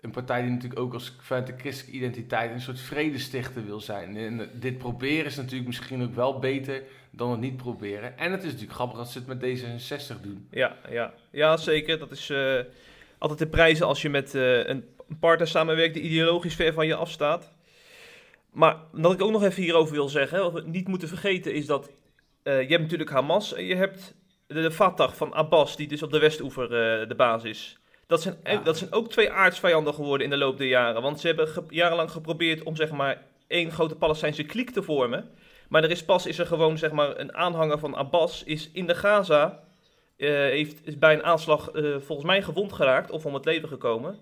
een 0.05 0.11
partij 0.11 0.43
die 0.43 0.51
natuurlijk 0.51 0.81
ook 0.81 0.93
als 0.93 1.17
vanuit 1.21 1.47
de 1.47 1.55
christelijke 1.57 1.97
identiteit 1.97 2.51
een 2.51 2.61
soort 2.61 2.81
vredestichter 2.81 3.65
wil 3.65 3.81
zijn. 3.81 4.17
En 4.17 4.51
dit 4.53 4.79
proberen 4.79 5.25
is 5.25 5.37
natuurlijk 5.37 5.67
misschien 5.67 6.03
ook 6.03 6.15
wel 6.15 6.39
beter 6.39 6.83
dan 7.11 7.31
het 7.31 7.41
niet 7.41 7.57
proberen. 7.57 8.19
En 8.19 8.31
het 8.31 8.41
is 8.41 8.47
natuurlijk 8.47 8.75
grappig 8.75 8.99
dat 8.99 9.11
ze 9.11 9.19
het 9.19 9.27
met 9.27 9.41
D66 9.41 10.21
doen. 10.21 10.49
Ja, 10.51 10.77
ja. 10.91 11.15
ja 11.31 11.57
zeker. 11.57 11.99
Dat 11.99 12.11
is 12.11 12.31
uh, 12.31 12.61
altijd 13.19 13.39
de 13.39 13.47
prijzen 13.47 13.87
als 13.87 14.03
je 14.03 14.11
met 14.11 14.35
uh, 14.35 14.67
een 14.67 14.85
partner 15.21 15.49
samenwerkt 15.49 15.95
die 15.95 16.03
ideologisch 16.03 16.55
ver 16.55 16.73
van 16.73 16.87
je 16.87 16.95
afstaat. 16.95 17.53
Maar 18.53 18.77
wat 18.93 19.13
ik 19.13 19.23
ook 19.23 19.31
nog 19.31 19.45
even 19.45 19.63
hierover 19.63 19.95
wil 19.95 20.09
zeggen, 20.09 20.41
wat 20.41 20.53
we 20.53 20.63
niet 20.67 20.89
moeten 20.89 21.09
vergeten, 21.09 21.55
is 21.55 21.67
dat 21.67 21.91
je 22.43 22.51
hebt 22.51 22.83
natuurlijk 22.83 23.11
Hamas 23.11 23.55
en 23.55 23.65
je 23.65 23.75
hebt 23.75 24.15
de, 24.47 24.63
de 24.63 24.71
Fatah 24.71 25.13
van 25.13 25.35
Abbas, 25.35 25.77
die 25.77 25.89
dus 25.89 26.03
op 26.03 26.11
de 26.11 26.19
Westoever 26.19 26.69
de 27.09 27.15
baas 27.17 27.45
is. 27.45 27.79
Dat 28.07 28.23
zijn, 28.23 28.37
dat 28.65 28.79
zijn 28.79 28.93
ook 28.93 29.11
twee 29.11 29.31
aardsvijanden 29.31 29.95
geworden 29.95 30.25
in 30.25 30.31
de 30.31 30.37
loop 30.37 30.59
der 30.59 30.67
jaren. 30.67 31.03
Want 31.03 31.21
ze 31.21 31.27
hebben 31.27 31.49
jarenlang 31.69 32.11
geprobeerd 32.11 32.63
om 32.63 32.77
zeg 32.77 32.91
maar 32.91 33.23
één 33.47 33.73
grote 33.73 33.97
Palestijnse 33.97 34.45
kliek 34.45 34.71
te 34.71 34.83
vormen. 34.83 35.31
Maar 35.69 35.85
er 35.85 35.91
is 35.91 36.05
pas 36.05 36.27
is 36.27 36.39
er 36.39 36.47
gewoon 36.47 36.79
zeg 36.79 36.93
maar 36.93 37.19
een 37.19 37.35
aanhanger 37.35 37.79
van 37.79 37.95
Abbas 37.97 38.45
is 38.45 38.71
in 38.73 38.87
de 38.87 38.95
Gaza 38.95 39.61
uh, 40.17 40.29
heeft, 40.29 40.87
is 40.87 40.99
bij 40.99 41.15
een 41.15 41.25
aanslag 41.25 41.75
uh, 41.75 41.97
volgens 42.01 42.27
mij 42.27 42.43
gewond 42.43 42.73
geraakt 42.73 43.11
of 43.11 43.27
om 43.27 43.35
het 43.35 43.45
leven 43.45 43.69
gekomen. 43.69 44.19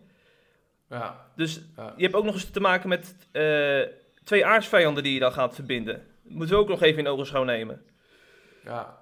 Ja. 0.91 1.27
Dus 1.37 1.61
Ja. 1.77 1.93
je 1.97 2.03
hebt 2.03 2.15
ook 2.15 2.25
nog 2.25 2.35
eens 2.35 2.51
te 2.51 2.61
maken 2.61 2.89
met 2.89 3.17
uh, 3.33 3.81
twee 4.25 4.47
aardsvijanden 4.47 5.03
die 5.03 5.15
je 5.15 5.21
dan 5.21 5.33
gaat 5.33 5.55
verbinden. 5.55 6.07
Moeten 6.23 6.57
we 6.57 6.63
ook 6.63 6.69
nog 6.69 6.83
even 6.83 6.99
in 6.99 7.09
ogenschouw 7.09 7.45
nemen. 7.45 7.83
Ja. 8.65 9.02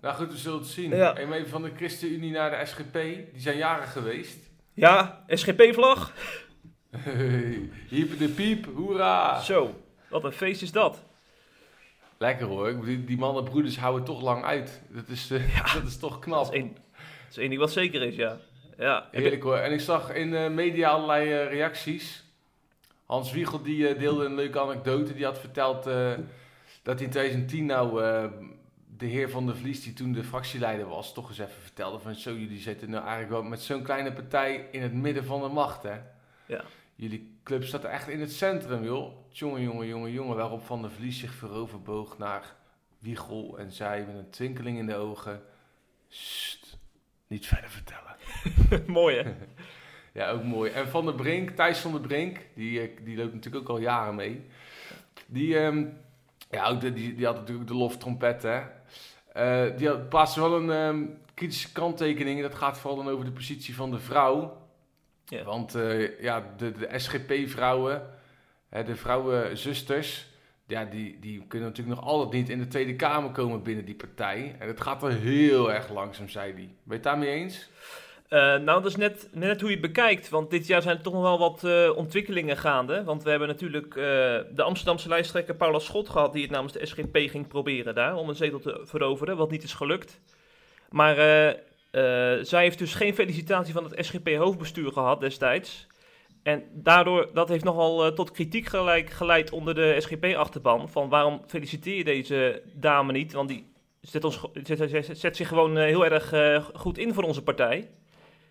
Nou 0.00 0.14
goed, 0.14 0.32
we 0.32 0.38
zullen 0.38 0.58
het 0.58 0.68
zien. 0.68 0.96
Ja. 0.96 1.16
Even 1.16 1.48
van 1.48 1.62
de 1.62 1.70
ChristenUnie 1.76 2.30
naar 2.30 2.50
de 2.50 2.66
SGP. 2.66 2.92
Die 2.92 3.40
zijn 3.40 3.56
jaren 3.56 3.88
geweest. 3.88 4.50
Ja, 4.74 5.24
SGP-vlag. 5.28 6.12
Hiep 7.88 8.18
de 8.18 8.28
piep, 8.28 8.66
hoera! 8.74 9.40
Zo, 9.40 9.74
wat 10.08 10.24
een 10.24 10.32
feest 10.32 10.62
is 10.62 10.72
dat. 10.72 11.04
Lekker 12.18 12.46
hoor. 12.46 12.76
Bedoel, 12.76 13.04
Die 13.04 13.18
mannenbroeders 13.18 13.78
houden 13.78 14.04
toch 14.04 14.22
lang 14.22 14.44
uit. 14.44 14.82
Dat 14.88 15.08
is, 15.08 15.30
uh, 15.30 15.64
dat 15.74 15.86
is 15.86 15.98
toch 15.98 16.18
knap. 16.18 16.44
Dat 16.44 16.52
is 16.52 16.60
één, 16.60 16.74
dat 16.74 17.30
is 17.30 17.36
één 17.36 17.48
ding 17.48 17.60
wat 17.60 17.72
zeker 17.72 18.02
is, 18.02 18.16
ja. 18.16 18.36
ja. 18.76 19.08
Heerlijk 19.10 19.42
hoor. 19.42 19.56
En 19.56 19.72
ik 19.72 19.80
zag 19.80 20.14
in 20.14 20.30
de 20.30 20.48
media 20.50 20.88
allerlei 20.88 21.28
uh, 21.28 21.50
reacties. 21.50 22.24
Hans 23.06 23.32
Wiegel 23.32 23.62
die 23.62 23.94
uh, 23.94 23.98
deelde 23.98 24.24
een 24.24 24.34
leuke 24.34 24.60
anekdote. 24.60 25.14
Die 25.14 25.24
had 25.24 25.38
verteld 25.38 25.84
dat 26.82 27.00
in 27.00 27.10
2010 27.10 27.66
nou 27.66 28.02
de 28.98 29.06
heer 29.06 29.30
Van 29.30 29.46
der 29.46 29.56
Vlies, 29.56 29.82
die 29.82 29.92
toen 29.92 30.12
de 30.12 30.24
fractieleider 30.24 30.88
was, 30.88 31.12
toch 31.14 31.28
eens 31.28 31.38
even 31.38 31.62
vertelde 31.62 31.98
van 31.98 32.14
zo, 32.14 32.32
jullie 32.32 32.60
zitten 32.60 32.90
nou 32.90 33.02
eigenlijk 33.02 33.32
wel 33.32 33.42
met 33.42 33.60
zo'n 33.60 33.82
kleine 33.82 34.12
partij 34.12 34.68
in 34.72 34.82
het 34.82 34.92
midden 34.92 35.24
van 35.24 35.42
de 35.42 35.48
macht, 35.48 35.82
hè? 35.82 35.98
Ja. 36.46 36.64
Jullie 36.94 37.38
club 37.42 37.64
staat 37.64 37.84
echt 37.84 38.08
in 38.08 38.20
het 38.20 38.32
centrum, 38.32 38.84
joh. 38.84 39.12
Jongen, 39.28 39.62
jongen, 39.62 39.86
jongen, 39.86 40.12
jongen. 40.12 40.36
Waarop 40.36 40.66
Van 40.66 40.82
der 40.82 40.90
Vlies 40.90 41.18
zich 41.18 41.34
vooroverboog 41.34 42.18
naar 42.18 42.54
Wiegel 42.98 43.58
en 43.58 43.72
zei 43.72 44.04
met 44.04 44.14
een 44.14 44.30
twinkeling 44.30 44.78
in 44.78 44.86
de 44.86 44.94
ogen... 44.94 45.42
Sst, 46.08 46.78
niet 47.26 47.46
verder 47.46 47.70
vertellen. 47.70 48.16
mooi, 48.92 49.16
hè? 49.16 49.34
ja, 50.20 50.30
ook 50.30 50.44
mooi. 50.44 50.70
En 50.70 50.88
Van 50.88 51.04
der 51.04 51.14
Brink, 51.14 51.50
Thijs 51.50 51.78
van 51.78 51.92
der 51.92 52.00
Brink, 52.00 52.38
die, 52.54 52.94
die 53.02 53.16
loopt 53.16 53.34
natuurlijk 53.34 53.64
ook 53.64 53.76
al 53.76 53.82
jaren 53.82 54.14
mee. 54.14 54.46
Die, 55.26 55.58
um, 55.58 55.98
ja, 56.50 56.74
die, 56.74 57.14
die 57.14 57.26
had 57.26 57.36
natuurlijk 57.36 57.68
de 57.68 57.74
loftrompet, 57.74 58.42
hè. 58.42 58.62
Uh, 59.38 59.76
die 59.76 59.88
had, 59.88 60.34
wel 60.34 60.56
een 60.56 60.70
um, 60.70 61.18
kritische 61.34 61.72
kanttekening. 61.72 62.42
Dat 62.42 62.54
gaat 62.54 62.78
vooral 62.78 63.04
dan 63.04 63.12
over 63.12 63.24
de 63.24 63.32
positie 63.32 63.74
van 63.74 63.90
de 63.90 63.98
vrouw. 63.98 64.66
Ja. 65.24 65.44
Want 65.44 65.76
uh, 65.76 66.20
ja, 66.20 66.54
de, 66.56 66.72
de 66.72 66.98
SGP-vrouwen, 66.98 68.02
de 68.68 68.96
vrouwenzusters, 68.96 70.26
ja, 70.66 70.84
die, 70.84 71.18
die 71.20 71.44
kunnen 71.46 71.68
natuurlijk 71.68 71.96
nog 71.96 72.06
altijd 72.06 72.32
niet 72.32 72.48
in 72.48 72.58
de 72.58 72.66
Tweede 72.66 72.96
Kamer 72.96 73.30
komen 73.30 73.62
binnen 73.62 73.84
die 73.84 73.94
partij. 73.94 74.56
En 74.58 74.68
het 74.68 74.80
gaat 74.80 75.00
wel 75.00 75.10
heel 75.10 75.72
erg 75.72 75.90
langzaam, 75.90 76.28
zei 76.28 76.52
hij. 76.52 76.60
Ben 76.62 76.70
je 76.84 76.92
het 76.92 77.02
daarmee 77.02 77.30
eens? 77.30 77.70
Uh, 78.30 78.38
nou, 78.40 78.64
dat 78.64 78.86
is 78.86 78.96
net, 78.96 79.28
net 79.32 79.60
hoe 79.60 79.70
je 79.70 79.76
het 79.76 79.86
bekijkt. 79.86 80.28
Want 80.28 80.50
dit 80.50 80.66
jaar 80.66 80.82
zijn 80.82 80.96
er 80.96 81.02
toch 81.02 81.12
nog 81.12 81.22
wel 81.22 81.38
wat 81.38 81.62
uh, 81.64 81.96
ontwikkelingen 81.96 82.56
gaande. 82.56 83.04
Want 83.04 83.22
we 83.22 83.30
hebben 83.30 83.48
natuurlijk 83.48 83.94
uh, 83.94 84.04
de 84.50 84.62
Amsterdamse 84.62 85.08
lijsttrekker 85.08 85.54
Paula 85.54 85.78
Schot 85.78 86.08
gehad... 86.08 86.32
die 86.32 86.42
het 86.42 86.50
namens 86.50 86.72
de 86.72 86.86
SGP 86.86 87.16
ging 87.16 87.48
proberen 87.48 87.94
daar 87.94 88.16
om 88.16 88.28
een 88.28 88.34
zetel 88.34 88.58
te 88.58 88.80
veroveren, 88.84 89.36
wat 89.36 89.50
niet 89.50 89.62
is 89.62 89.74
gelukt. 89.74 90.20
Maar 90.90 91.14
zij 92.44 92.62
heeft 92.62 92.78
dus 92.78 92.94
geen 92.94 93.14
felicitatie 93.14 93.72
van 93.72 93.84
het 93.84 94.06
SGP-hoofdbestuur 94.06 94.92
gehad 94.92 95.20
destijds. 95.20 95.86
En 96.42 96.62
daardoor, 96.72 97.30
dat 97.32 97.48
heeft 97.48 97.64
nogal 97.64 98.12
tot 98.12 98.30
kritiek 98.30 98.68
geleid 99.04 99.50
onder 99.50 99.74
de 99.74 99.96
SGP-achterban. 99.98 100.88
Van 100.88 101.08
waarom 101.08 101.42
feliciteer 101.46 101.96
je 101.96 102.04
deze 102.04 102.62
dame 102.74 103.12
niet? 103.12 103.32
Want 103.32 103.48
die 103.48 103.72
zet, 104.00 104.24
ons, 104.24 104.40
zet, 104.62 105.08
zet 105.12 105.36
zich 105.36 105.48
gewoon 105.48 105.76
heel 105.76 106.06
erg 106.06 106.32
goed 106.74 106.98
in 106.98 107.14
voor 107.14 107.24
onze 107.24 107.42
partij. 107.42 107.88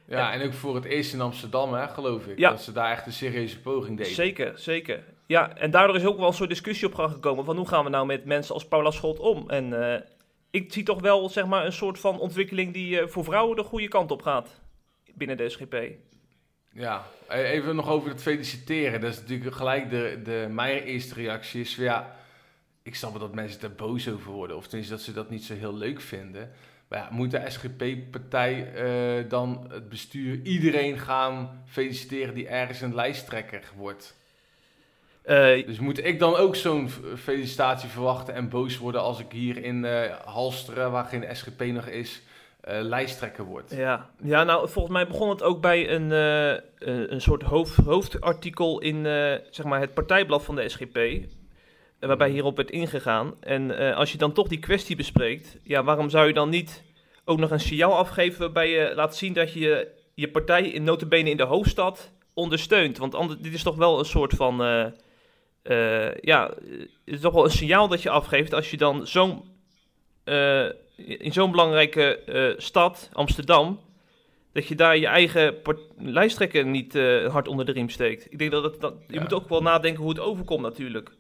Ja, 0.07 0.33
en 0.33 0.45
ook 0.45 0.53
voor 0.53 0.75
het 0.75 0.85
eerst 0.85 1.13
in 1.13 1.21
Amsterdam, 1.21 1.73
hè, 1.73 1.87
geloof 1.87 2.27
ik. 2.27 2.37
Ja. 2.37 2.49
Dat 2.49 2.61
ze 2.61 2.71
daar 2.71 2.91
echt 2.91 3.05
een 3.05 3.13
serieuze 3.13 3.59
poging 3.59 3.97
deden. 3.97 4.13
Zeker, 4.13 4.59
zeker. 4.59 5.03
Ja, 5.25 5.57
en 5.57 5.71
daardoor 5.71 5.95
is 5.95 6.05
ook 6.05 6.17
wel 6.17 6.27
een 6.27 6.33
soort 6.33 6.49
discussie 6.49 6.87
op 6.87 6.95
gang 6.95 7.11
gekomen 7.11 7.45
van 7.45 7.57
hoe 7.57 7.67
gaan 7.67 7.83
we 7.83 7.89
nou 7.89 8.05
met 8.05 8.25
mensen 8.25 8.53
als 8.53 8.67
Paula 8.67 8.91
Schot 8.91 9.19
om? 9.19 9.49
En 9.49 9.69
uh, 9.69 9.95
ik 10.51 10.73
zie 10.73 10.83
toch 10.83 11.01
wel, 11.01 11.29
zeg 11.29 11.45
maar, 11.45 11.65
een 11.65 11.73
soort 11.73 11.99
van 11.99 12.19
ontwikkeling 12.19 12.73
die 12.73 13.01
uh, 13.01 13.07
voor 13.07 13.23
vrouwen 13.23 13.55
de 13.55 13.63
goede 13.63 13.87
kant 13.87 14.11
op 14.11 14.21
gaat 14.21 14.59
binnen 15.13 15.37
de 15.37 15.49
SGP. 15.49 15.75
Ja, 16.71 17.05
even 17.29 17.75
nog 17.75 17.89
over 17.89 18.09
het 18.09 18.21
feliciteren. 18.21 19.01
Dat 19.01 19.13
is 19.13 19.19
natuurlijk 19.19 19.55
gelijk 19.55 19.89
de, 19.89 20.19
de 20.23 20.47
mijn 20.49 20.83
eerste 20.83 21.13
reactie 21.13 21.61
is, 21.61 21.75
ja, 21.75 22.15
ik 22.83 22.95
snap 22.95 23.11
wel 23.11 23.19
dat 23.19 23.35
mensen 23.35 23.61
er 23.61 23.75
boos 23.75 24.09
over 24.09 24.31
worden. 24.31 24.57
Of 24.57 24.67
tenminste 24.67 24.93
dat 24.93 25.03
ze 25.03 25.13
dat 25.13 25.29
niet 25.29 25.43
zo 25.43 25.53
heel 25.53 25.75
leuk 25.75 26.01
vinden. 26.01 26.51
Maar 26.87 26.99
ja, 26.99 27.07
moet 27.11 27.31
de 27.31 27.41
SGP-partij 27.47 28.73
uh, 28.75 29.29
dan 29.29 29.65
het 29.69 29.89
bestuur 29.89 30.39
iedereen 30.43 30.97
gaan 30.97 31.63
feliciteren 31.65 32.33
die 32.33 32.47
ergens 32.47 32.81
een 32.81 32.95
lijsttrekker 32.95 33.63
wordt? 33.75 34.15
Uh, 35.25 35.65
dus 35.65 35.79
moet 35.79 36.05
ik 36.05 36.19
dan 36.19 36.35
ook 36.35 36.55
zo'n 36.55 36.89
felicitatie 37.17 37.89
verwachten 37.89 38.33
en 38.33 38.49
boos 38.49 38.77
worden 38.77 39.01
als 39.01 39.19
ik 39.19 39.31
hier 39.31 39.63
in 39.63 39.83
uh, 39.83 40.01
Halsteren, 40.25 40.91
waar 40.91 41.05
geen 41.05 41.35
SGP 41.35 41.61
nog 41.61 41.87
is, 41.87 42.21
lijsttrekker 42.69 43.43
word? 43.43 43.71
Ja. 43.71 44.09
ja, 44.23 44.43
nou 44.43 44.69
volgens 44.69 44.93
mij 44.93 45.07
begon 45.07 45.29
het 45.29 45.43
ook 45.43 45.61
bij 45.61 45.89
een, 45.89 46.11
een 47.11 47.21
soort 47.21 47.43
hoofd, 47.43 47.75
hoofdartikel 47.75 48.79
in 48.79 49.03
zeg 49.49 49.65
maar 49.65 49.79
het 49.79 49.93
partijblad 49.93 50.43
van 50.43 50.55
de 50.55 50.69
SGP 50.69 50.97
waarbij 51.99 52.29
hierop 52.29 52.55
werd 52.55 52.71
ingegaan. 52.71 53.33
En 53.39 53.69
uh, 53.69 53.95
als 53.95 54.11
je 54.11 54.17
dan 54.17 54.33
toch 54.33 54.47
die 54.47 54.59
kwestie 54.59 54.95
bespreekt, 54.95 55.57
ja, 55.63 55.83
waarom 55.83 56.09
zou 56.09 56.27
je 56.27 56.33
dan 56.33 56.49
niet 56.49 56.83
ook 57.25 57.39
nog 57.39 57.51
een 57.51 57.59
signaal 57.59 57.95
afgeven 57.95 58.39
waarbij 58.39 58.69
je 58.69 58.91
laat 58.95 59.15
zien 59.15 59.33
dat 59.33 59.53
je 59.53 59.87
je 60.13 60.29
partij 60.29 60.67
in 60.67 60.83
notabene 60.83 61.29
in 61.29 61.37
de 61.37 61.43
hoofdstad 61.43 62.11
ondersteunt? 62.33 62.97
Want 62.97 63.15
anders, 63.15 63.39
dit 63.39 63.53
is 63.53 63.63
toch 63.63 63.75
wel 63.75 63.99
een 63.99 64.05
soort 64.05 64.33
van, 64.33 64.61
uh, 64.61 64.85
uh, 65.63 66.15
ja, 66.15 66.49
het 66.69 66.89
is 67.05 67.19
toch 67.19 67.33
wel 67.33 67.43
een 67.43 67.51
signaal 67.51 67.87
dat 67.87 68.01
je 68.01 68.09
afgeeft 68.09 68.53
als 68.53 68.71
je 68.71 68.77
dan 68.77 69.07
zo'n, 69.07 69.43
in 70.95 71.33
zo'n 71.33 71.51
belangrijke 71.51 72.19
stad, 72.57 73.09
Amsterdam, 73.13 73.79
dat 74.53 74.67
je 74.67 74.75
daar 74.75 74.97
je 74.97 75.07
eigen 75.07 75.55
lijsttrekker 75.97 76.65
niet 76.65 76.93
hard 77.27 77.47
onder 77.47 77.65
de 77.65 77.71
riem 77.71 77.89
steekt. 77.89 78.27
Ik 78.29 78.37
denk 78.37 78.51
dat, 78.51 78.77
je 78.79 79.13
ja. 79.13 79.21
moet 79.21 79.33
ook 79.33 79.49
wel 79.49 79.61
nadenken 79.61 80.01
hoe 80.01 80.11
het 80.11 80.19
overkomt 80.19 80.61
natuurlijk. 80.61 81.11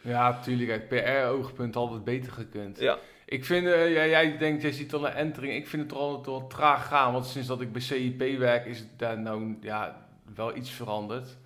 Ja, 0.00 0.30
natuurlijk. 0.30 0.70
Uit 0.70 0.88
PR-oogpunt 0.88 1.76
altijd 1.76 2.04
beter 2.04 2.32
gekund. 2.32 2.80
Ja. 2.80 2.98
Ik 3.24 3.44
vind, 3.44 3.66
uh, 3.66 3.92
jij, 3.92 4.08
jij 4.08 4.38
denkt, 4.38 4.62
jij 4.62 4.72
ziet 4.72 4.94
al 4.94 5.06
een 5.06 5.12
entering. 5.12 5.54
Ik 5.54 5.66
vind 5.66 5.82
het 5.82 5.90
toch 5.90 6.00
altijd 6.00 6.26
wel 6.26 6.46
traag 6.46 6.86
gaan. 6.86 7.12
Want 7.12 7.26
sinds 7.26 7.48
dat 7.48 7.60
ik 7.60 7.72
bij 7.72 7.80
CIP 7.80 8.38
werk, 8.38 8.66
is 8.66 8.84
daar 8.96 9.20
nou 9.20 9.56
ja, 9.60 10.08
wel 10.34 10.56
iets 10.56 10.70
veranderd. 10.70 11.36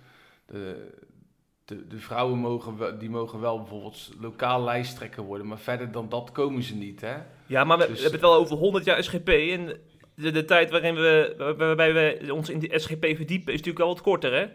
De, 0.45 0.91
de, 1.65 1.87
de 1.87 1.97
vrouwen 1.97 2.39
mogen, 2.39 2.99
die 2.99 3.09
mogen 3.09 3.39
wel 3.39 3.57
bijvoorbeeld 3.57 4.09
lokaal 4.19 4.63
lijsttrekker 4.63 5.23
worden. 5.23 5.47
Maar 5.47 5.59
verder 5.59 5.91
dan 5.91 6.09
dat 6.09 6.31
komen 6.31 6.63
ze 6.63 6.75
niet, 6.75 7.01
hè? 7.01 7.15
Ja, 7.45 7.63
maar 7.63 7.77
we, 7.77 7.87
dus- 7.87 8.01
hebben 8.01 8.19
het 8.19 8.29
wel 8.29 8.39
over 8.39 8.57
100 8.57 8.85
jaar 8.85 9.03
SGP. 9.03 9.27
En 9.27 9.79
de, 10.15 10.31
de 10.31 10.45
tijd 10.45 10.69
waarin 10.69 10.95
we, 10.95 11.33
waarbij 11.57 11.93
we 11.93 12.33
ons 12.33 12.49
in 12.49 12.59
de 12.59 12.79
SGP 12.79 13.05
verdiepen, 13.05 13.53
is 13.53 13.59
natuurlijk 13.59 13.77
wel 13.77 13.87
wat 13.87 14.01
korter, 14.01 14.33
hè? 14.33 14.47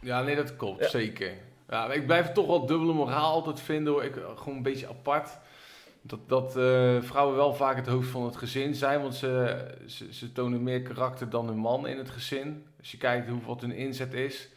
Ja, 0.00 0.22
nee, 0.22 0.36
dat 0.36 0.56
klopt, 0.56 0.90
zeker. 0.90 1.32
Ja, 1.68 1.92
ik 1.92 2.06
blijf 2.06 2.32
toch 2.32 2.46
wel 2.46 2.66
dubbele 2.66 2.92
moraal 2.92 3.32
altijd 3.32 3.60
vinden, 3.60 3.92
hoor. 3.92 4.04
Ik, 4.04 4.14
gewoon 4.34 4.56
een 4.56 4.62
beetje 4.62 4.88
apart. 4.88 5.38
Dat, 6.02 6.28
dat 6.28 6.56
uh, 6.56 7.02
vrouwen 7.02 7.36
wel 7.36 7.54
vaak 7.54 7.76
het 7.76 7.86
hoofd 7.86 8.08
van 8.08 8.24
het 8.24 8.36
gezin 8.36 8.74
zijn, 8.74 9.00
want 9.00 9.14
ze, 9.14 9.64
ze, 9.86 10.14
ze, 10.14 10.32
tonen 10.32 10.62
meer 10.62 10.82
karakter 10.82 11.30
dan 11.30 11.46
hun 11.46 11.58
man 11.58 11.86
in 11.86 11.98
het 11.98 12.10
gezin. 12.10 12.66
Als 12.78 12.90
je 12.90 12.96
kijkt 12.96 13.28
hoe, 13.28 13.40
wat 13.46 13.60
hun 13.60 13.72
inzet 13.72 14.14
is. 14.14 14.48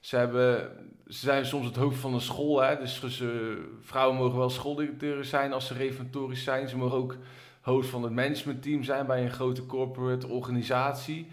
Ze, 0.00 0.16
hebben, 0.16 0.70
ze 1.06 1.18
zijn 1.18 1.46
soms 1.46 1.66
het 1.66 1.76
hoofd 1.76 1.98
van 1.98 2.14
een 2.14 2.20
school, 2.20 2.60
hè? 2.60 2.78
dus 2.78 3.16
ze, 3.16 3.58
vrouwen 3.80 4.16
mogen 4.16 4.38
wel 4.38 4.50
schooldirecteuren 4.50 5.24
zijn 5.24 5.52
als 5.52 5.66
ze 5.66 5.74
reformatorisch 5.74 6.44
zijn. 6.44 6.68
Ze 6.68 6.76
mogen 6.76 6.98
ook 6.98 7.16
hoofd 7.60 7.88
van 7.88 8.02
het 8.02 8.12
managementteam 8.12 8.82
zijn 8.82 9.06
bij 9.06 9.22
een 9.22 9.30
grote 9.30 9.66
corporate 9.66 10.28
organisatie. 10.28 11.26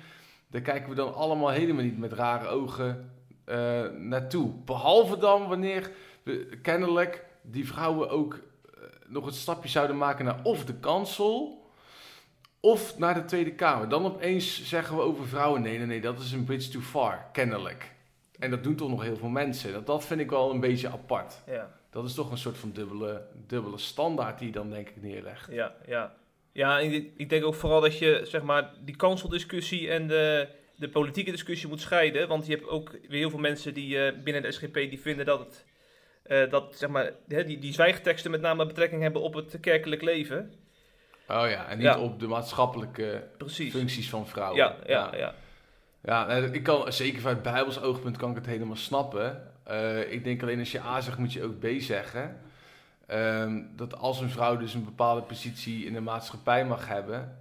Daar 0.47 0.61
kijken 0.61 0.89
we 0.89 0.95
dan 0.95 1.13
allemaal 1.13 1.49
helemaal 1.49 1.83
niet 1.83 1.97
met 1.97 2.13
rare 2.13 2.47
ogen 2.47 3.11
uh, 3.51 3.99
naartoe. 3.99 4.51
Behalve 4.65 5.17
dan 5.17 5.47
wanneer 5.47 5.91
we 6.23 6.59
kennelijk 6.61 7.25
die 7.41 7.67
vrouwen 7.67 8.09
ook 8.09 8.33
uh, 8.33 8.83
nog 9.07 9.25
het 9.25 9.35
stapje 9.35 9.69
zouden 9.69 9.97
maken 9.97 10.25
naar 10.25 10.39
of 10.43 10.65
de 10.65 10.73
kansel 10.73 11.65
of 12.59 12.97
naar 12.97 13.13
de 13.13 13.25
Tweede 13.25 13.53
Kamer. 13.53 13.89
Dan 13.89 14.05
opeens 14.05 14.67
zeggen 14.67 14.95
we 14.95 15.01
over 15.01 15.27
vrouwen: 15.27 15.61
nee, 15.61 15.77
nee, 15.77 15.87
nee, 15.87 16.01
dat 16.01 16.19
is 16.19 16.31
een 16.31 16.43
bridge 16.43 16.69
too 16.69 16.81
far, 16.81 17.25
kennelijk. 17.31 17.91
En 18.39 18.49
dat 18.49 18.63
doen 18.63 18.75
toch 18.75 18.89
nog 18.89 19.01
heel 19.01 19.17
veel 19.17 19.29
mensen. 19.29 19.73
Dat, 19.73 19.85
dat 19.85 20.05
vind 20.05 20.19
ik 20.19 20.29
wel 20.29 20.51
een 20.51 20.59
beetje 20.59 20.89
apart. 20.89 21.41
Ja. 21.45 21.71
Dat 21.89 22.05
is 22.05 22.13
toch 22.13 22.31
een 22.31 22.37
soort 22.37 22.57
van 22.57 22.71
dubbele, 22.71 23.25
dubbele 23.47 23.77
standaard 23.77 24.37
die 24.39 24.47
je 24.47 24.53
dan 24.53 24.69
denk 24.69 24.89
ik 24.89 25.01
neerlegt. 25.01 25.51
Ja, 25.51 25.75
ja. 25.87 26.13
ja 26.51 26.79
ik 27.15 27.29
denk 27.29 27.43
ook 27.43 27.55
vooral 27.55 27.81
dat 27.81 27.97
je 27.97 28.21
zeg 28.23 28.41
maar 28.41 28.73
die 28.83 28.95
kanseldiscussie 28.95 29.89
en 29.89 30.07
de 30.07 30.47
de 30.81 30.89
politieke 30.89 31.31
discussie 31.31 31.69
moet 31.69 31.81
scheiden. 31.81 32.27
Want 32.27 32.45
je 32.45 32.55
hebt 32.55 32.67
ook 32.67 32.91
weer 32.91 33.19
heel 33.19 33.29
veel 33.29 33.39
mensen 33.39 33.73
die 33.73 33.95
uh, 33.95 34.23
binnen 34.23 34.41
de 34.41 34.51
SGP 34.51 34.73
die 34.73 34.99
vinden 34.99 35.25
dat 35.25 35.39
het. 35.39 35.65
Uh, 36.27 36.49
dat 36.49 36.75
zeg 36.75 36.89
maar, 36.89 37.11
die, 37.27 37.59
die 37.59 37.73
zwijgteksten 37.73 38.31
met 38.31 38.41
name 38.41 38.65
betrekking 38.65 39.01
hebben 39.01 39.21
op 39.21 39.33
het 39.33 39.57
kerkelijk 39.59 40.01
leven. 40.01 40.53
Oh 41.27 41.49
ja, 41.49 41.67
en 41.67 41.77
niet 41.77 41.95
op 41.95 42.19
de 42.19 42.27
maatschappelijke 42.27 43.27
Precies. 43.37 43.71
functies 43.71 44.09
van 44.09 44.27
vrouwen. 44.27 44.57
Ja, 44.57 44.75
ja, 44.85 45.15
ja. 45.15 45.33
ja. 46.03 46.27
ik 46.37 46.63
kan, 46.63 46.93
zeker 46.93 47.21
vanuit 47.21 47.41
Bijbels 47.41 47.81
oogpunt 47.81 48.17
kan 48.17 48.29
ik 48.29 48.35
het 48.35 48.45
helemaal 48.45 48.75
snappen. 48.75 49.51
Uh, 49.69 50.11
ik 50.11 50.23
denk 50.23 50.41
alleen 50.41 50.59
als 50.59 50.71
je 50.71 50.81
A 50.81 51.01
zegt, 51.01 51.17
moet 51.17 51.33
je 51.33 51.43
ook 51.43 51.59
B 51.59 51.67
zeggen. 51.77 52.41
Um, 53.07 53.71
dat 53.75 53.97
als 53.97 54.19
een 54.19 54.29
vrouw 54.29 54.57
dus 54.57 54.73
een 54.73 54.85
bepaalde 54.85 55.21
positie 55.21 55.85
in 55.85 55.93
de 55.93 56.01
maatschappij 56.01 56.65
mag 56.65 56.87
hebben, 56.87 57.37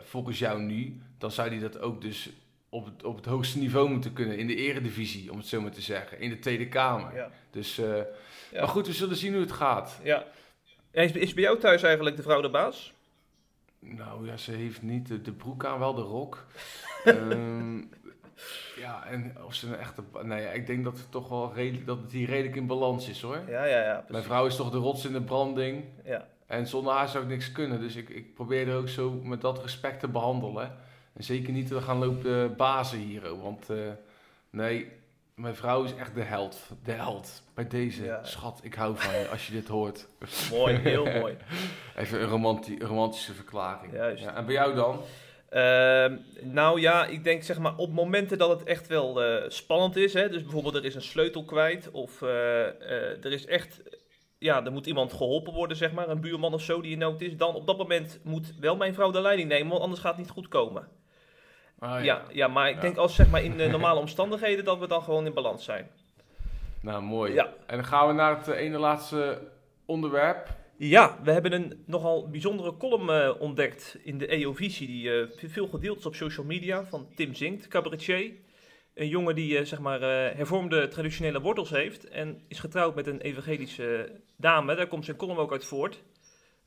volgens 0.00 0.38
jou 0.38 0.60
nu, 0.60 1.02
dan 1.18 1.30
zou 1.30 1.50
die 1.50 1.60
dat 1.60 1.80
ook 1.80 2.00
dus 2.00 2.30
op 2.68 2.84
het, 2.84 3.04
op 3.04 3.16
het 3.16 3.24
hoogste 3.24 3.58
niveau 3.58 3.90
moeten 3.90 4.12
kunnen 4.12 4.38
in 4.38 4.46
de 4.46 4.54
eredivisie, 4.54 5.32
om 5.32 5.38
het 5.38 5.46
zo 5.46 5.60
maar 5.60 5.70
te 5.70 5.80
zeggen. 5.80 6.20
In 6.20 6.30
de 6.30 6.38
Tweede 6.38 6.68
Kamer. 6.68 7.14
Ja. 7.14 7.30
Dus, 7.50 7.78
uh, 7.78 7.86
ja. 7.86 8.04
Maar 8.52 8.68
goed, 8.68 8.86
we 8.86 8.92
zullen 8.92 9.16
zien 9.16 9.32
hoe 9.32 9.42
het 9.42 9.52
gaat. 9.52 10.00
Ja. 10.02 10.24
Is, 10.90 11.12
is 11.12 11.34
bij 11.34 11.42
jou 11.42 11.58
thuis 11.58 11.82
eigenlijk 11.82 12.16
de 12.16 12.22
vrouw 12.22 12.40
de 12.40 12.50
baas? 12.50 12.92
Nou 13.78 14.26
ja, 14.26 14.36
ze 14.36 14.52
heeft 14.52 14.82
niet 14.82 15.08
de, 15.08 15.22
de 15.22 15.32
broek 15.32 15.64
aan, 15.64 15.78
wel 15.78 15.94
de 15.94 16.02
rok. 16.02 16.46
um, 17.04 17.90
ja, 18.84 19.06
en 19.06 19.36
of 19.44 19.54
ze 19.54 19.66
een 19.66 19.78
echte... 19.78 20.02
Nee, 20.22 20.54
ik 20.54 20.66
denk 20.66 20.84
dat 20.84 20.98
het 20.98 21.10
toch 21.10 21.28
wel 21.28 21.52
redelijk, 21.54 21.86
dat 21.86 21.98
het 22.02 22.12
hier 22.12 22.28
redelijk 22.28 22.56
in 22.56 22.66
balans 22.66 23.08
is 23.08 23.22
hoor. 23.22 23.42
Ja, 23.48 23.64
ja, 23.64 23.82
ja. 23.82 24.04
Mijn 24.08 24.24
vrouw 24.24 24.46
is 24.46 24.56
toch 24.56 24.70
de 24.70 24.78
rots 24.78 25.04
in 25.04 25.12
de 25.12 25.22
branding. 25.22 25.84
Ja. 26.04 26.28
En 26.46 26.66
zonder 26.66 26.92
haar 26.92 27.08
zou 27.08 27.24
ik 27.24 27.30
niks 27.30 27.52
kunnen. 27.52 27.80
Dus 27.80 27.96
ik, 27.96 28.08
ik 28.08 28.34
probeer 28.34 28.68
er 28.68 28.76
ook 28.76 28.88
zo 28.88 29.10
met 29.10 29.40
dat 29.40 29.62
respect 29.62 30.00
te 30.00 30.08
behandelen. 30.08 30.76
En 31.18 31.24
zeker 31.24 31.52
niet 31.52 31.68
te 31.68 31.80
gaan 31.80 31.98
lopen 31.98 32.56
bazen 32.56 32.98
hier. 32.98 33.40
Want 33.40 33.70
uh, 33.70 33.78
nee, 34.50 34.92
mijn 35.34 35.54
vrouw 35.54 35.84
is 35.84 35.94
echt 35.94 36.14
de 36.14 36.22
held. 36.22 36.70
De 36.84 36.92
held. 36.92 37.42
Bij 37.54 37.68
deze. 37.68 38.18
Schat, 38.22 38.60
ik 38.62 38.74
hou 38.74 38.96
van 38.96 39.18
je 39.18 39.28
als 39.28 39.46
je 39.46 39.52
dit 39.52 39.68
hoort. 39.68 40.08
Mooi, 40.50 40.74
heel 40.74 41.04
mooi. 41.20 41.36
Even 41.96 42.20
een 42.20 42.28
romanti 42.28 42.78
romantische 42.78 43.32
verklaring. 43.32 43.92
Juist. 43.92 44.22
Ja, 44.22 44.34
en 44.34 44.44
bij 44.44 44.54
jou 44.54 44.74
dan? 44.74 45.00
Uh, 45.50 46.18
nou 46.42 46.80
ja, 46.80 47.06
ik 47.06 47.24
denk 47.24 47.42
zeg 47.42 47.58
maar 47.58 47.76
op 47.76 47.92
momenten 47.92 48.38
dat 48.38 48.48
het 48.48 48.62
echt 48.62 48.86
wel 48.86 49.24
uh, 49.24 49.48
spannend 49.48 49.96
is. 49.96 50.12
Hè, 50.12 50.28
dus 50.28 50.42
bijvoorbeeld 50.42 50.74
er 50.74 50.84
is 50.84 50.94
een 50.94 51.02
sleutel 51.02 51.44
kwijt. 51.44 51.90
Of 51.90 52.22
uh, 52.22 53.24
er 53.24 53.32
is 53.32 53.46
echt 53.46 53.82
ja, 54.38 54.64
er 54.64 54.72
moet 54.72 54.86
iemand 54.86 55.12
geholpen 55.12 55.52
worden, 55.52 55.76
zeg 55.76 55.92
maar, 55.92 56.08
een 56.08 56.20
buurman 56.20 56.54
of 56.54 56.62
zo 56.62 56.80
die 56.80 56.92
in 56.92 56.98
nood 56.98 57.20
is, 57.20 57.36
dan 57.36 57.54
op 57.54 57.66
dat 57.66 57.78
moment 57.78 58.20
moet 58.22 58.54
wel 58.60 58.76
mijn 58.76 58.94
vrouw 58.94 59.10
de 59.10 59.20
leiding 59.20 59.48
nemen, 59.48 59.68
want 59.68 59.82
anders 59.82 60.00
gaat 60.00 60.16
het 60.16 60.20
niet 60.20 60.30
goed 60.30 60.48
komen. 60.48 60.88
Ah, 61.78 62.04
ja. 62.04 62.22
ja. 62.32 62.48
maar 62.48 62.70
ik 62.70 62.80
denk 62.80 62.96
als 62.96 63.14
zeg 63.14 63.30
maar 63.30 63.42
in 63.42 63.56
de 63.56 63.68
normale 63.68 64.00
omstandigheden 64.00 64.64
dat 64.64 64.78
we 64.78 64.86
dan 64.86 65.02
gewoon 65.02 65.26
in 65.26 65.34
balans 65.34 65.64
zijn. 65.64 65.88
Nou, 66.80 67.02
mooi. 67.02 67.32
Ja. 67.32 67.52
En 67.66 67.76
dan 67.76 67.84
gaan 67.84 68.06
we 68.06 68.12
naar 68.12 68.36
het 68.36 68.48
eh, 68.48 68.60
ene 68.60 68.78
laatste 68.78 69.40
onderwerp. 69.86 70.46
Ja, 70.76 71.18
we 71.22 71.32
hebben 71.32 71.52
een 71.52 71.82
nogal 71.86 72.30
bijzondere 72.30 72.76
column 72.76 73.08
uh, 73.08 73.40
ontdekt 73.40 73.98
in 74.02 74.18
de 74.18 74.26
EO-visie, 74.26 74.86
die 74.86 75.08
uh, 75.08 75.26
veel 75.46 75.66
gedeeld 75.66 75.98
is 75.98 76.06
op 76.06 76.14
social 76.14 76.46
media, 76.46 76.84
van 76.84 77.08
Tim 77.14 77.34
Zinkt, 77.34 77.68
cabaretier. 77.68 78.32
Een 78.94 79.08
jongen 79.08 79.34
die 79.34 79.64
zeg 79.64 79.78
maar 79.78 80.00
hervormde 80.36 80.88
traditionele 80.88 81.40
wortels 81.40 81.70
heeft 81.70 82.08
en 82.08 82.42
is 82.48 82.58
getrouwd 82.58 82.94
met 82.94 83.06
een 83.06 83.20
evangelische 83.20 84.10
dame. 84.36 84.74
Daar 84.74 84.86
komt 84.86 85.04
zijn 85.04 85.16
column 85.16 85.38
ook 85.38 85.52
uit 85.52 85.64
voort. 85.64 86.02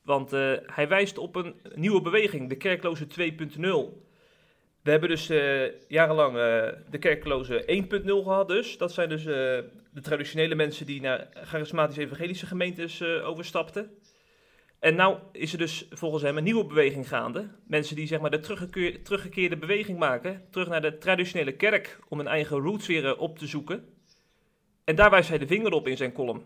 Want 0.02 0.30
hij 0.66 0.88
wijst 0.88 1.18
op 1.18 1.36
een 1.36 1.54
nieuwe 1.74 2.00
beweging, 2.00 2.48
de 2.48 2.56
kerkloze 2.56 3.06
2.0. 3.06 4.11
We 4.82 4.90
hebben 4.90 5.08
dus 5.08 5.30
uh, 5.30 5.62
jarenlang 5.88 6.36
uh, 6.36 6.68
de 6.90 6.98
kerkloze 6.98 7.84
1.0 8.02 8.04
gehad 8.04 8.48
dus. 8.48 8.78
Dat 8.78 8.92
zijn 8.92 9.08
dus 9.08 9.20
uh, 9.20 9.34
de 9.90 10.00
traditionele 10.02 10.54
mensen 10.54 10.86
die 10.86 11.00
naar 11.00 11.28
charismatische 11.32 12.02
evangelische 12.02 12.46
gemeentes 12.46 13.02
overstapten. 13.02 13.90
En 14.78 14.94
nou 14.94 15.18
is 15.32 15.52
er 15.52 15.58
dus 15.58 15.86
volgens 15.90 16.22
hem 16.22 16.36
een 16.36 16.44
nieuwe 16.44 16.66
beweging 16.66 17.08
gaande. 17.08 17.48
Mensen 17.66 17.96
die 17.96 18.06
zeg 18.06 18.20
maar 18.20 18.30
de 18.30 18.38
teruggekeerde, 18.38 19.02
teruggekeerde 19.02 19.56
beweging 19.56 19.98
maken. 19.98 20.42
Terug 20.50 20.68
naar 20.68 20.82
de 20.82 20.98
traditionele 20.98 21.56
kerk 21.56 21.98
om 22.08 22.18
hun 22.18 22.26
eigen 22.26 22.58
roots 22.58 22.86
weer 22.86 23.18
op 23.18 23.38
te 23.38 23.46
zoeken. 23.46 23.84
En 24.84 24.96
daar 24.96 25.10
wijst 25.10 25.28
hij 25.28 25.38
de 25.38 25.46
vinger 25.46 25.72
op 25.72 25.88
in 25.88 25.96
zijn 25.96 26.12
column. 26.12 26.44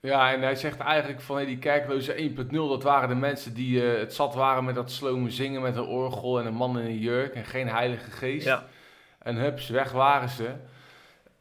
Ja, 0.00 0.32
en 0.32 0.42
hij 0.42 0.54
zegt 0.54 0.78
eigenlijk 0.78 1.20
van 1.20 1.36
hey, 1.36 1.46
die 1.46 1.58
kerkloze 1.58 2.32
1.0, 2.36 2.50
dat 2.50 2.82
waren 2.82 3.08
de 3.08 3.14
mensen 3.14 3.54
die 3.54 3.82
uh, 3.82 3.98
het 3.98 4.14
zat 4.14 4.34
waren 4.34 4.64
met 4.64 4.74
dat 4.74 4.90
slome 4.90 5.30
zingen 5.30 5.62
met 5.62 5.76
een 5.76 5.86
orgel 5.86 6.38
en 6.38 6.46
een 6.46 6.54
man 6.54 6.78
in 6.78 6.84
een 6.84 6.98
jurk 6.98 7.34
en 7.34 7.44
geen 7.44 7.68
heilige 7.68 8.10
geest. 8.10 8.46
Ja. 8.46 8.66
En 9.18 9.36
hups, 9.36 9.68
weg 9.68 9.92
waren 9.92 10.28
ze. 10.28 10.50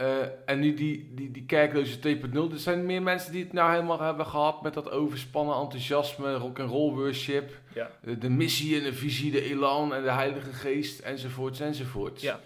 Uh, 0.02 0.08
en 0.46 0.60
nu 0.60 0.74
die, 0.74 1.12
die, 1.16 1.32
die 1.32 1.46
kerkloze 1.46 1.98
2.0, 1.98 2.34
er 2.34 2.60
zijn 2.60 2.86
meer 2.86 3.02
mensen 3.02 3.32
die 3.32 3.44
het 3.44 3.54
nou 3.54 3.72
helemaal 3.72 4.02
hebben 4.02 4.26
gehad 4.26 4.62
met 4.62 4.74
dat 4.74 4.92
overspannen 4.92 5.56
enthousiasme, 5.56 6.34
rock 6.34 6.60
and 6.60 6.70
roll 6.70 6.94
worship, 6.94 7.52
ja. 7.74 7.90
de, 8.02 8.18
de, 8.18 8.30
missie 8.30 8.78
en 8.78 8.84
de 8.84 8.94
visie, 8.94 9.32
de 9.32 9.42
elan 9.42 9.94
en 9.94 10.04
de 10.04 10.12
heilige 10.12 10.54
geest 10.54 11.00
enzovoorts 11.00 11.60
enzovoorts. 11.60 12.24
Ja, 12.24 12.40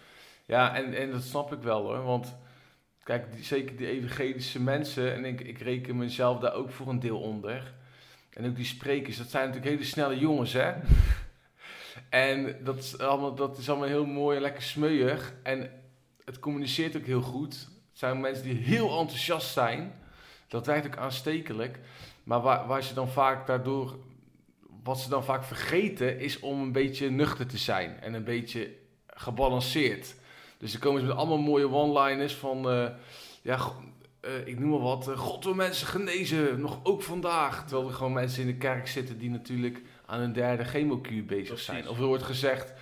ja 0.46 0.76
en, 0.76 0.94
en 0.94 1.12
dat 1.12 1.24
snap 1.24 1.54
ik 1.54 1.62
wel 1.62 1.82
hoor, 1.82 2.04
want 2.04 2.38
Kijk, 3.04 3.26
zeker 3.40 3.76
die 3.76 3.88
evangelische 3.88 4.62
mensen, 4.62 5.14
en 5.14 5.26
ik, 5.26 5.42
ik 5.42 5.60
reken 5.60 5.98
mezelf 5.98 6.40
daar 6.40 6.54
ook 6.54 6.72
voor 6.72 6.88
een 6.88 7.00
deel 7.00 7.20
onder. 7.20 7.74
En 8.34 8.46
ook 8.46 8.56
die 8.56 8.66
sprekers, 8.66 9.18
dat 9.18 9.30
zijn 9.30 9.46
natuurlijk 9.48 9.72
hele 9.72 9.88
snelle 9.88 10.20
jongens, 10.20 10.54
hè? 10.54 10.74
en 12.10 12.64
dat 12.64 12.78
is, 12.78 12.98
allemaal, 12.98 13.36
dat 13.36 13.58
is 13.58 13.70
allemaal 13.70 13.88
heel 13.88 14.06
mooi 14.06 14.36
en 14.36 14.42
lekker 14.42 14.64
smeuig. 14.64 15.34
En 15.44 15.72
het 16.26 16.40
communiceert 16.40 16.98
ook 16.98 17.06
heel 17.06 17.22
goed. 17.22 17.54
Het 17.54 18.00
zijn 18.00 18.20
mensen 18.20 18.44
die 18.44 18.56
heel 18.56 19.00
enthousiast 19.00 19.52
zijn. 19.52 19.94
Dat 20.48 20.66
werkt 20.66 20.86
ook 20.86 20.98
aanstekelijk. 20.98 21.80
Maar 22.24 22.42
waar, 22.42 22.68
waar 22.68 22.84
ze 22.84 22.94
dan 22.94 23.10
vaak 23.10 23.48
daardoor, 23.48 24.00
wat 24.84 25.00
ze 25.00 25.10
dan 25.10 25.24
vaak 25.24 25.44
vergeten, 25.44 26.20
is 26.20 26.40
om 26.40 26.62
een 26.62 26.72
beetje 26.72 27.10
nuchter 27.10 27.48
te 27.48 27.58
zijn. 27.58 28.00
En 28.02 28.14
een 28.14 28.24
beetje 28.24 28.74
gebalanceerd. 29.08 30.16
Dus 30.62 30.72
dan 30.72 30.82
komen 30.82 31.02
ze 31.02 31.08
met 31.08 31.16
allemaal 31.16 31.38
mooie 31.38 31.70
one-liners 31.70 32.34
van, 32.34 32.74
uh, 32.74 32.88
ja, 33.42 33.60
uh, 34.22 34.48
ik 34.48 34.60
noem 34.60 34.70
maar 34.70 34.80
wat, 34.80 35.10
uh, 35.10 35.18
God 35.18 35.44
wil 35.44 35.54
mensen 35.54 35.88
genezen, 35.88 36.62
nog 36.62 36.80
ook 36.84 37.02
vandaag. 37.02 37.66
Terwijl 37.66 37.88
er 37.88 37.96
gewoon 37.96 38.14
mensen 38.14 38.42
in 38.42 38.48
de 38.48 38.56
kerk 38.56 38.88
zitten 38.88 39.18
die 39.18 39.30
natuurlijk 39.30 39.82
aan 40.06 40.20
een 40.20 40.34
derde 40.34 40.64
chemokuur 40.64 41.26
bezig 41.26 41.60
zijn. 41.60 41.90
Of 41.90 42.00
er 42.00 42.06
wordt 42.06 42.24
gezegd, 42.24 42.74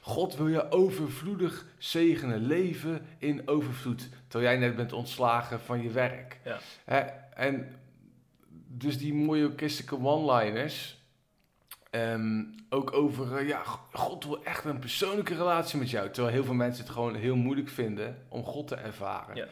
God 0.00 0.36
wil 0.36 0.48
je 0.48 0.70
overvloedig 0.70 1.66
zegenen, 1.78 2.46
leven 2.46 3.06
in 3.18 3.48
overvloed. 3.48 4.08
Terwijl 4.28 4.50
jij 4.50 4.60
net 4.60 4.76
bent 4.76 4.92
ontslagen 4.92 5.60
van 5.60 5.82
je 5.82 5.90
werk. 5.90 6.40
Ja. 6.44 6.58
Hè? 6.84 6.98
En 7.34 7.74
dus 8.66 8.98
die 8.98 9.14
mooie 9.14 9.52
christelijke 9.56 9.98
one-liners, 10.04 10.99
Ehm, 11.90 12.42
ook 12.68 12.92
over, 12.92 13.36
eh, 13.36 13.48
ja, 13.48 13.62
God 13.92 14.24
wil 14.24 14.44
echt 14.44 14.64
een 14.64 14.78
persoonlijke 14.78 15.34
relatie 15.34 15.78
met 15.78 15.90
jou. 15.90 16.10
Terwijl 16.10 16.34
heel 16.34 16.44
veel 16.44 16.54
mensen 16.54 16.84
het 16.84 16.92
gewoon 16.92 17.14
heel 17.14 17.36
moeilijk 17.36 17.68
vinden 17.68 18.16
om 18.28 18.44
God 18.44 18.68
te 18.68 18.74
ervaren. 18.74 19.36
Ja. 19.36 19.46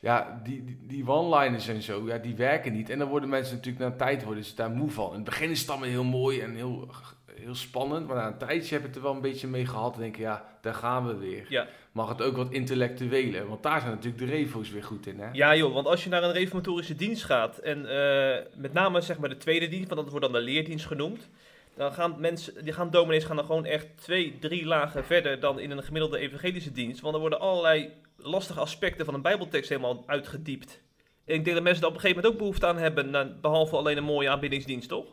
Ja, 0.00 0.40
die, 0.44 0.64
die, 0.64 0.78
die 0.82 1.08
one-liners 1.08 1.68
en 1.68 1.82
zo, 1.82 2.06
ja, 2.06 2.18
die 2.18 2.34
werken 2.34 2.72
niet. 2.72 2.90
En 2.90 2.98
dan 2.98 3.08
worden 3.08 3.28
mensen 3.28 3.54
natuurlijk 3.54 3.84
na 3.84 3.90
een 3.90 3.96
tijd 3.96 4.24
worden 4.24 4.44
ze 4.44 4.54
daar 4.54 4.70
moe 4.70 4.90
van. 4.90 5.08
In 5.08 5.14
het 5.14 5.24
begin 5.24 5.50
is 5.50 5.60
het 5.60 5.70
allemaal 5.70 5.88
heel 5.88 6.04
mooi 6.04 6.40
en 6.40 6.54
heel, 6.54 6.88
heel 7.34 7.54
spannend. 7.54 8.06
Maar 8.06 8.16
na 8.16 8.26
een 8.26 8.38
tijdje 8.38 8.72
heb 8.72 8.80
je 8.80 8.86
het 8.88 8.96
er 8.96 9.02
wel 9.02 9.14
een 9.14 9.20
beetje 9.20 9.46
mee 9.46 9.66
gehad. 9.66 9.94
En 9.94 10.00
denk 10.00 10.16
je, 10.16 10.22
ja, 10.22 10.44
daar 10.60 10.74
gaan 10.74 11.06
we 11.06 11.16
weer. 11.16 11.46
Ja. 11.48 11.66
Mag 11.92 12.08
het 12.08 12.22
ook 12.22 12.36
wat 12.36 12.52
intellectueler? 12.52 13.48
Want 13.48 13.62
daar 13.62 13.80
zijn 13.80 13.92
natuurlijk 13.92 14.22
de 14.22 14.30
revo's 14.36 14.70
weer 14.70 14.84
goed 14.84 15.06
in, 15.06 15.20
hè? 15.20 15.28
Ja 15.32 15.56
joh, 15.56 15.74
want 15.74 15.86
als 15.86 16.04
je 16.04 16.10
naar 16.10 16.22
een 16.22 16.32
reformatorische 16.32 16.94
dienst 16.94 17.24
gaat 17.24 17.58
en 17.58 17.78
eh, 17.78 18.44
met 18.54 18.72
name 18.72 19.00
zeg 19.00 19.18
maar 19.18 19.28
de 19.28 19.36
tweede 19.36 19.68
dienst, 19.68 19.88
want 19.88 20.00
dat 20.00 20.10
wordt 20.10 20.24
dan 20.24 20.34
de 20.34 20.50
leerdienst 20.50 20.86
genoemd, 20.86 21.28
dan 21.74 21.92
gaan 21.92 22.20
mensen, 22.20 22.64
die 22.64 22.72
gaan 22.72 22.90
dominees 22.90 23.24
gaan 23.24 23.36
dan 23.36 23.44
gewoon 23.44 23.64
echt 23.64 23.86
twee, 23.94 24.38
drie 24.38 24.66
lagen 24.66 25.04
verder 25.04 25.40
dan 25.40 25.58
in 25.58 25.70
een 25.70 25.82
gemiddelde 25.82 26.18
evangelische 26.18 26.72
dienst, 26.72 27.00
want 27.00 27.14
er 27.14 27.20
worden 27.20 27.40
allerlei 27.40 27.92
lastige 28.16 28.60
aspecten 28.60 29.04
van 29.04 29.14
een 29.14 29.22
bijbeltekst 29.22 29.68
helemaal 29.68 30.02
uitgediept. 30.06 30.80
En 31.24 31.34
ik 31.34 31.44
denk 31.44 31.56
dat 31.56 31.64
mensen 31.64 31.80
daar 31.82 31.90
op 31.90 31.96
een 31.96 32.02
gegeven 32.02 32.22
moment 32.22 32.34
ook 32.34 32.40
behoefte 32.46 32.66
aan 32.66 32.78
hebben, 32.78 33.38
behalve 33.40 33.76
alleen 33.76 33.96
een 33.96 34.04
mooie 34.04 34.30
aanbiddingsdienst, 34.30 34.88
toch? 34.88 35.06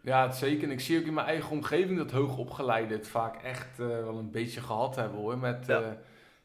Ja, 0.00 0.26
het 0.26 0.34
zeker. 0.36 0.62
En 0.64 0.70
ik 0.70 0.80
zie 0.80 0.98
ook 0.98 1.06
in 1.06 1.14
mijn 1.14 1.26
eigen 1.26 1.50
omgeving 1.50 1.98
dat 1.98 2.10
hoogopgeleiden 2.10 2.96
het 2.96 3.08
vaak 3.08 3.42
echt 3.42 3.80
eh, 3.80 3.86
wel 3.86 4.18
een 4.18 4.30
beetje 4.30 4.60
gehad 4.60 4.96
hebben 4.96 5.18
hoor. 5.18 5.38
Met 5.38 5.64
Ja. 5.66 5.78
ja. 5.80 5.96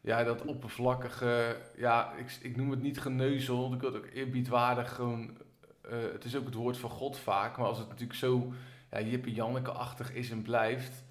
ja, 0.01 0.23
dat 0.23 0.45
oppervlakkige, 0.45 1.55
ja, 1.77 2.13
ik, 2.17 2.37
ik 2.41 2.55
noem 2.55 2.71
het 2.71 2.81
niet 2.81 2.99
geneuzel, 2.99 3.61
want 3.61 3.73
ik 3.73 3.81
wil 3.81 3.93
het 3.93 4.01
ook 4.03 4.09
eerbiedwaardig 4.13 4.93
gewoon. 4.95 5.37
eh, 5.81 5.97
het 6.13 6.23
is 6.23 6.35
ook 6.35 6.45
het 6.45 6.53
woord 6.53 6.77
van 6.77 6.89
God 6.89 7.17
vaak, 7.17 7.57
maar 7.57 7.67
als 7.67 7.77
het 7.77 7.87
natuurlijk 7.89 8.19
zo 8.19 8.53
ja, 8.99 9.07
Jippe 9.07 9.31
Janneke-achtig 9.33 10.13
is 10.13 10.29
en 10.29 10.41
blijft, 10.41 11.03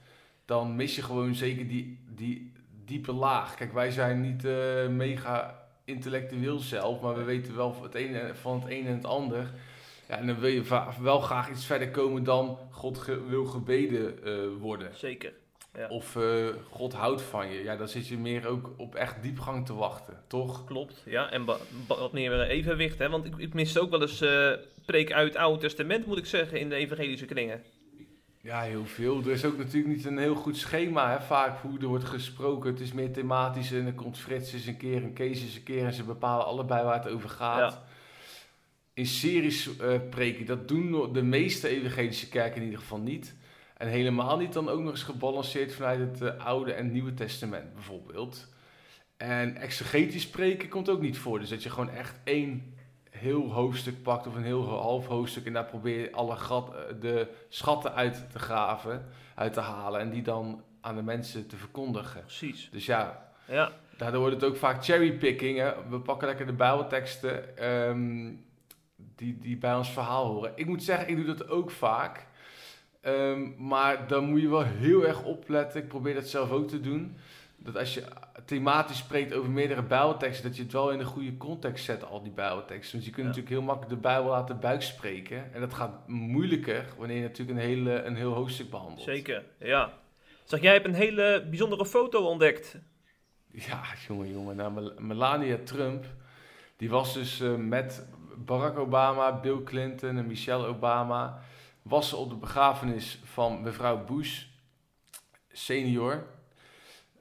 dan 0.45 0.77
mis 0.77 0.95
je 0.97 1.03
gewoon 1.03 1.35
zeker 1.35 1.69
die, 1.69 1.99
die 2.09 2.53
diepe 2.85 3.13
laag. 3.13 3.55
Kijk, 3.55 3.73
wij 3.73 3.91
zijn 3.91 4.21
niet 4.21 4.45
eh, 4.45 4.87
mega 4.89 5.65
intellectueel 5.85 6.59
zelf, 6.59 7.01
maar 7.01 7.17
we 7.17 7.23
weten 7.23 7.57
wel 7.57 7.73
van 7.73 7.83
het 7.83 7.95
ene, 7.95 8.35
van 8.35 8.61
het 8.61 8.71
een 8.71 8.87
en 8.87 8.95
het 8.95 9.05
ander. 9.07 9.51
Ja, 10.09 10.19
en 10.19 10.27
dan 10.27 10.39
wil 10.39 10.51
je 10.51 10.91
wel 11.01 11.21
graag 11.21 11.51
iets 11.51 11.67
verder 11.67 11.91
komen 11.91 12.25
dan 12.25 12.59
God 12.71 12.99
ge- 12.99 13.27
wil 13.27 13.45
gebeden 13.45 14.25
eh, 14.25 14.33
worden. 14.61 14.91
Zeker. 14.95 15.33
Ja. 15.75 15.89
Of 15.89 16.17
eh, 16.17 16.47
God 16.71 16.93
houdt 16.93 17.23
van 17.23 17.51
je. 17.51 17.63
Ja, 17.63 17.77
dan 17.77 17.89
zit 17.89 18.09
je 18.09 18.17
meer 18.19 18.47
ook 18.47 18.71
op 18.77 18.95
echt 18.95 19.23
diepgang 19.23 19.67
te 19.67 19.75
wachten, 19.75 20.23
toch? 20.27 20.65
Klopt, 20.65 21.03
ja. 21.07 21.31
En 21.31 21.45
wat 21.87 22.13
meer 22.13 22.41
evenwicht, 22.43 22.99
hè. 22.99 23.09
Want 23.09 23.25
ik, 23.25 23.37
ik 23.37 23.55
mis 23.55 23.79
ook 23.79 23.91
wel 23.91 24.01
eens 24.03 24.21
eh 24.21 24.53
preek 24.87 25.13
uit 25.13 25.29
het 25.29 25.37
Oude 25.37 25.61
Testament, 25.61 26.07
moet 26.07 26.19
ik 26.19 26.27
zeggen, 26.27 26.61
in 26.61 26.69
de 26.69 26.75
evangelische 26.75 27.27
kringen. 27.27 27.63
Ja, 28.47 28.61
heel 28.61 28.85
veel. 28.85 29.21
Er 29.21 29.31
is 29.31 29.45
ook 29.45 29.57
natuurlijk 29.57 29.97
niet 29.97 30.05
een 30.05 30.19
heel 30.19 30.35
goed 30.35 30.57
schema, 30.57 31.11
hè, 31.11 31.21
vaak 31.21 31.59
hoe 31.59 31.79
er 31.79 31.87
wordt 31.87 32.05
gesproken. 32.05 32.71
Het 32.71 32.81
is 32.81 32.93
meer 32.93 33.13
thematisch 33.13 33.73
en 33.73 33.85
dan 33.85 33.95
komt 33.95 34.19
Frits 34.19 34.53
eens 34.53 34.67
een 34.67 34.77
keer 34.77 35.03
en 35.03 35.13
Kees 35.13 35.43
eens 35.43 35.57
een 35.57 35.63
keer 35.63 35.85
en 35.85 35.93
ze 35.93 36.05
bepalen 36.05 36.47
allebei 36.47 36.85
waar 36.85 37.03
het 37.03 37.13
over 37.13 37.29
gaat. 37.29 37.73
Ja. 37.73 37.85
In 38.95 39.07
series 39.07 39.77
eh, 39.77 39.95
preken, 40.11 40.47
dat 40.47 40.69
doen 40.69 41.13
de 41.13 41.23
meeste 41.23 41.69
evangelische 41.69 42.29
kerken 42.29 42.57
in 42.57 42.65
ieder 42.65 42.79
geval 42.79 42.99
niet. 42.99 43.35
En 43.77 43.89
helemaal 43.89 44.37
niet 44.37 44.53
dan 44.53 44.69
ook 44.69 44.81
nog 44.81 44.91
eens 44.91 45.03
gebalanceerd 45.03 45.75
vanuit 45.75 45.99
het 45.99 46.23
eh, 46.23 46.47
Oude 46.47 46.73
en 46.73 46.93
Nieuwe 46.93 47.15
Testament 47.15 47.75
bijvoorbeeld. 47.75 48.49
En 49.17 49.57
exegetisch 49.57 50.29
preken 50.29 50.69
komt 50.69 50.89
ook 50.89 51.01
niet 51.01 51.19
voor. 51.19 51.39
Dus 51.39 51.49
dat 51.49 51.63
je 51.63 51.71
gewoon 51.71 51.91
echt 51.91 52.15
één 52.25 52.76
heel 53.17 53.53
hoofdstuk 53.53 54.03
pakt 54.03 54.27
of 54.27 54.35
een 54.35 54.45
heel 54.45 54.69
half 54.69 55.07
hoofdstuk 55.07 55.47
en 55.47 55.53
daar 55.53 55.65
probeer 55.65 56.01
je 56.01 56.13
alle 56.13 56.37
gat, 56.37 56.75
eh, 56.75 56.81
de 57.01 57.29
schatten 57.49 57.95
uit 57.95 58.27
te 58.33 58.39
graven, 58.39 59.07
uit 59.35 59.53
te 59.53 59.61
halen 59.61 60.01
en 60.01 60.11
die 60.11 60.23
dan 60.23 60.63
aan 60.81 60.97
de 60.97 61.03
mensen 61.03 61.47
te 61.47 61.57
verkondigen. 61.57 62.21
Precies. 62.21 62.69
Dus 62.73 62.87
ja, 62.87 63.31
Ja, 63.49 63.73
daardoor 63.97 64.21
wordt 64.21 64.35
het 64.35 64.45
ook 64.45 64.57
vaak 64.57 64.85
cherrypicking. 64.85 65.59
hè. 65.59 65.73
We 65.89 66.01
pakken 66.01 66.29
lekker 66.29 66.47
de 66.47 66.53
bijbelteksten 66.53 67.57
ehm, 67.59 68.33
die, 68.97 69.39
die 69.39 69.57
bij 69.57 69.75
ons 69.75 69.91
verhaal 69.91 70.27
horen. 70.27 70.53
Ik 70.55 70.67
moet 70.67 70.83
zeggen, 70.83 71.09
ik 71.09 71.17
doe 71.17 71.25
dat 71.35 71.49
ook 71.49 71.71
vaak. 71.71 72.27
Ehm, 73.01 73.67
maar 73.67 74.07
dan 74.07 74.25
moet 74.25 74.41
je 74.41 74.49
wel 74.49 74.63
heel 74.65 75.07
erg 75.07 75.23
opletten. 75.23 75.83
Ik 75.83 75.89
probeer 75.89 76.15
dat 76.15 76.27
zelf 76.29 76.51
ook 76.51 76.69
te 76.69 76.81
doen. 76.81 77.17
Dat 77.57 77.77
als 77.77 77.95
je 77.95 78.03
thematisch 78.45 78.99
spreekt 78.99 79.33
over 79.35 79.51
meerdere 79.51 79.83
bijbelteksten, 79.83 80.45
dat 80.49 80.57
je 80.57 80.63
het 80.63 80.73
wel 80.73 80.91
in 80.91 80.99
de 80.99 81.05
goede 81.05 81.37
context 81.37 81.85
zet, 81.85 82.05
al 82.05 82.23
die 82.23 82.33
bijbelteksten. 82.33 82.93
Want 82.93 83.05
je 83.05 83.11
kunt 83.11 83.23
Ja. 83.23 83.29
natuurlijk 83.33 83.55
heel 83.55 83.63
makkelijk 83.63 83.95
de 83.95 84.09
bijbel 84.09 84.31
laten 84.31 84.61
buikspreken. 84.61 85.55
En 85.55 85.61
dat 85.61 85.75
gaat 85.75 86.09
moeilijker 86.09 86.85
wanneer 86.99 87.17
je 87.17 87.23
natuurlijk 87.23 87.59
een, 87.59 87.65
hele, 87.65 88.03
een 88.03 88.17
heel 88.17 88.33
hoofdstuk 88.33 88.71
behandelt. 88.71 89.03
zeker. 89.03 89.45
Ja. 89.59 89.93
Zeg, 90.45 90.61
jij 90.61 90.73
hebt 90.73 90.87
een 90.87 90.95
hele 90.95 91.47
bijzondere 91.49 91.87
foto 91.87 92.25
ontdekt. 92.27 92.79
Ja, 93.51 93.83
jongen, 94.09 94.31
jongen. 94.31 94.57
Nou, 94.57 94.73
Mel- 94.73 94.93
Melania 94.99 95.57
Trump, 95.65 96.05
die 96.77 96.91
was 96.91 97.15
dus 97.15 97.41
eh, 97.41 97.55
met 97.55 98.07
Barack 98.37 98.79
Obama, 98.79 99.41
Bill 99.41 99.63
Clinton 99.63 100.17
en 100.17 100.27
Michelle 100.27 100.67
Obama, 100.67 101.43
was 101.83 102.09
ze 102.09 102.17
op 102.17 102.29
de 102.31 102.37
begrafenis 102.37 103.21
van 103.25 103.63
mevrouw 103.63 104.05
Bush 104.05 104.45
senior. 105.53 106.27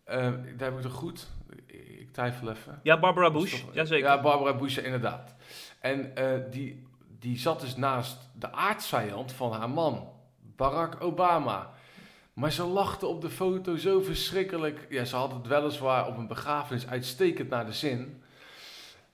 Eh, 0.06 0.18
daar 0.58 0.70
heb 0.70 0.78
ik 0.78 0.84
het 0.84 0.92
goed. 0.92 1.28
Ik, 1.66 2.12
twijfel 2.12 2.50
even. 2.50 2.80
Ja, 2.84 3.00
Barbara 3.00 3.32
Bush. 3.32 3.62
toch- 3.62 3.74
Jazeker. 3.74 4.06
Ja, 4.06 4.22
Barbara 4.22 4.56
Bush, 4.58 4.78
inderdaad. 4.78 5.36
En 5.80 6.16
eh, 6.16 6.52
die, 6.52 6.88
die 7.20 7.38
zat 7.38 7.60
dus 7.62 7.76
naast 7.76 8.18
de 8.40 8.52
aardsvijand 8.52 9.32
van 9.34 9.52
haar 9.54 9.70
man, 9.70 10.10
Barack 10.56 11.02
Obama. 11.02 11.74
Maar 12.34 12.52
ze 12.52 12.64
lachte 12.64 13.06
op 13.08 13.22
de 13.22 13.30
foto 13.30 13.76
zo 13.76 14.02
verschrikkelijk. 14.02 14.86
Ja, 14.90 15.06
ze 15.06 15.16
had 15.16 15.34
het 15.34 15.48
weliswaar 15.48 16.08
op 16.08 16.18
een 16.18 16.28
begrafenis 16.28 16.88
uitstekend 16.88 17.50
naar 17.50 17.66
de 17.66 17.74
zin. 17.74 18.22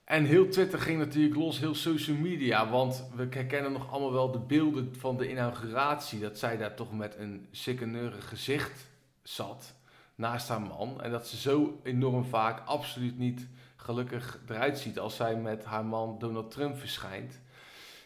En 0.04 0.24
heel 0.24 0.48
Twitter 0.48 0.78
ging 0.80 0.98
natuurlijk 0.98 1.36
los, 1.36 1.58
heel 1.58 1.74
social 1.74 2.16
media. 2.16 2.70
Want 2.70 3.08
we 3.14 3.26
herkennen 3.30 3.72
nog 3.72 3.90
allemaal 3.90 4.12
wel 4.12 4.30
de 4.30 4.38
beelden 4.38 4.94
van 4.98 5.16
de 5.16 5.30
inauguratie. 5.30 6.20
Dat 6.20 6.38
zij 6.38 6.56
daar 6.56 6.74
toch 6.74 6.92
met 6.92 7.16
een 7.18 7.46
sikkeneurig 7.50 8.28
gezicht 8.28 8.88
zat 9.22 9.74
naast 10.14 10.48
haar 10.48 10.62
man. 10.62 11.00
En 11.02 11.10
dat 11.10 11.26
ze 11.26 11.36
zo 11.36 11.80
enorm 11.82 12.24
vaak 12.24 12.66
absoluut 12.66 13.18
niet 13.18 13.48
gelukkig 13.76 14.40
eruit 14.48 14.78
ziet 14.78 14.98
als 14.98 15.16
zij 15.16 15.36
met 15.36 15.64
haar 15.64 15.84
man 15.84 16.18
Donald 16.18 16.50
Trump 16.50 16.76
verschijnt. 16.76 17.40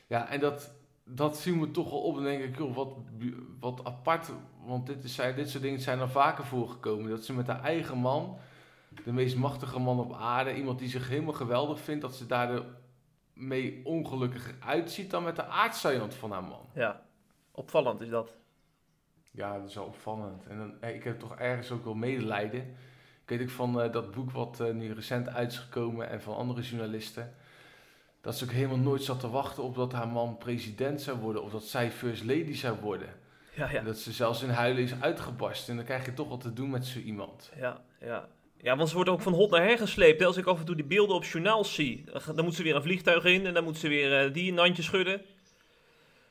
Ja, 0.06 0.28
en 0.28 0.40
dat, 0.40 0.70
dat 1.04 1.40
viel 1.40 1.56
me 1.56 1.70
toch 1.70 1.90
wel 1.90 2.02
op. 2.02 2.16
En 2.16 2.22
denk 2.22 2.42
ik, 2.42 2.58
joh, 2.58 2.74
wat, 2.74 2.94
wat 3.60 3.84
apart. 3.84 4.30
Want 4.64 4.86
dit, 4.86 5.04
is, 5.04 5.16
dit 5.16 5.50
soort 5.50 5.62
dingen 5.62 5.80
zijn 5.80 6.00
er 6.00 6.10
vaker 6.10 6.44
voorgekomen. 6.44 7.10
Dat 7.10 7.24
ze 7.24 7.32
met 7.32 7.46
haar 7.46 7.62
eigen 7.62 7.96
man, 7.96 8.38
de 9.04 9.12
meest 9.12 9.36
machtige 9.36 9.78
man 9.78 9.98
op 9.98 10.14
aarde, 10.14 10.56
iemand 10.56 10.78
die 10.78 10.88
zich 10.88 11.08
helemaal 11.08 11.32
geweldig 11.32 11.80
vindt, 11.80 12.02
dat 12.02 12.14
ze 12.14 12.26
daar 12.26 12.46
de 12.46 12.64
mee 13.36 13.80
ongelukkiger 13.84 14.54
uitziet 14.60 15.10
dan 15.10 15.22
met 15.22 15.36
de 15.36 15.44
aardsvijand 15.44 16.14
van 16.14 16.30
haar 16.30 16.44
man. 16.44 16.68
Ja. 16.74 17.02
Opvallend 17.50 18.00
is 18.00 18.08
dat. 18.08 18.36
Ja, 19.36 19.58
dat 19.58 19.68
is 19.68 19.74
wel 19.74 19.84
opvallend. 19.84 20.46
En 20.46 20.58
dan, 20.58 20.74
eh, 20.80 20.94
ik 20.94 21.04
heb 21.04 21.18
toch 21.18 21.36
ergens 21.36 21.70
ook 21.70 21.84
wel 21.84 21.94
medelijden. 21.94 22.60
Ik 23.22 23.38
weet 23.38 23.42
ook 23.42 23.50
van 23.50 23.80
eh, 23.80 23.92
dat 23.92 24.10
boek 24.10 24.30
wat 24.30 24.60
eh, 24.60 24.72
nu 24.72 24.92
recent 24.92 25.28
uit 25.28 25.52
is 25.52 25.58
gekomen 25.58 26.08
en 26.08 26.22
van 26.22 26.36
andere 26.36 26.62
journalisten. 26.62 27.34
Dat 28.20 28.36
ze 28.36 28.44
ook 28.44 28.50
helemaal 28.50 28.78
nooit 28.78 29.02
zat 29.02 29.20
te 29.20 29.30
wachten 29.30 29.62
op 29.62 29.74
dat 29.74 29.92
haar 29.92 30.08
man 30.08 30.38
president 30.38 31.02
zou 31.02 31.18
worden. 31.18 31.42
Of 31.42 31.50
dat 31.50 31.64
zij 31.64 31.90
first 31.90 32.24
lady 32.24 32.54
zou 32.54 32.80
worden. 32.80 33.08
Ja, 33.54 33.70
ja. 33.70 33.78
En 33.78 33.84
dat 33.84 33.98
ze 33.98 34.12
zelfs 34.12 34.42
in 34.42 34.48
huilen 34.48 34.82
is 34.82 35.00
uitgebarst. 35.00 35.68
En 35.68 35.76
dan 35.76 35.84
krijg 35.84 36.04
je 36.04 36.14
toch 36.14 36.28
wat 36.28 36.40
te 36.40 36.52
doen 36.52 36.70
met 36.70 36.86
zo 36.86 36.98
iemand. 36.98 37.52
Ja, 37.58 37.80
ja. 38.00 38.28
Ja, 38.62 38.76
want 38.76 38.88
ze 38.88 38.94
wordt 38.94 39.10
ook 39.10 39.20
van 39.20 39.32
hot 39.32 39.50
naar 39.50 39.62
her 39.62 39.78
gesleept. 39.78 40.20
hè. 40.20 40.26
Als 40.26 40.36
ik 40.36 40.46
af 40.46 40.58
en 40.58 40.64
toe 40.64 40.74
die 40.74 40.84
beelden 40.84 41.16
op 41.16 41.24
journaals 41.24 41.74
zie, 41.74 42.04
dan 42.34 42.44
moet 42.44 42.54
ze 42.54 42.62
weer 42.62 42.76
een 42.76 42.82
vliegtuig 42.82 43.24
in 43.24 43.46
en 43.46 43.54
dan 43.54 43.64
moet 43.64 43.78
ze 43.78 43.88
weer 43.88 44.32
die 44.32 44.52
een 44.52 44.58
handje 44.58 44.82
schudden. 44.82 45.22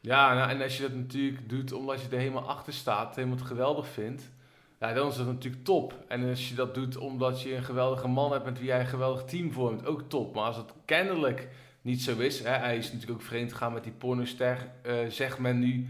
Ja, 0.05 0.33
nou, 0.33 0.49
en 0.49 0.61
als 0.61 0.77
je 0.77 0.83
dat 0.83 0.93
natuurlijk 0.93 1.49
doet 1.49 1.71
omdat 1.71 2.01
je 2.01 2.07
er 2.09 2.17
helemaal 2.17 2.47
achter 2.47 2.73
staat, 2.73 3.15
helemaal 3.15 3.37
het 3.37 3.47
geweldig 3.47 3.87
vindt, 3.87 4.31
ja, 4.79 4.93
dan 4.93 5.07
is 5.07 5.15
dat 5.15 5.25
natuurlijk 5.25 5.63
top. 5.63 6.03
En 6.07 6.29
als 6.29 6.49
je 6.49 6.55
dat 6.55 6.73
doet 6.73 6.97
omdat 6.97 7.41
je 7.41 7.55
een 7.55 7.63
geweldige 7.63 8.07
man 8.07 8.31
hebt 8.31 8.45
met 8.45 8.57
wie 8.57 8.67
jij 8.67 8.79
een 8.79 8.85
geweldig 8.85 9.23
team 9.23 9.51
vormt, 9.51 9.85
ook 9.85 10.01
top. 10.09 10.35
Maar 10.35 10.43
als 10.43 10.57
het 10.57 10.73
kennelijk 10.85 11.47
niet 11.81 12.01
zo 12.01 12.17
is, 12.17 12.43
hè, 12.43 12.49
hij 12.49 12.77
is 12.77 12.85
natuurlijk 12.91 13.19
ook 13.19 13.25
vreemd 13.25 13.51
gegaan 13.51 13.73
met 13.73 13.83
die 13.83 13.91
pornoster, 13.91 14.69
eh, 14.81 14.93
zegt 15.09 15.39
men 15.39 15.59
nu, 15.59 15.87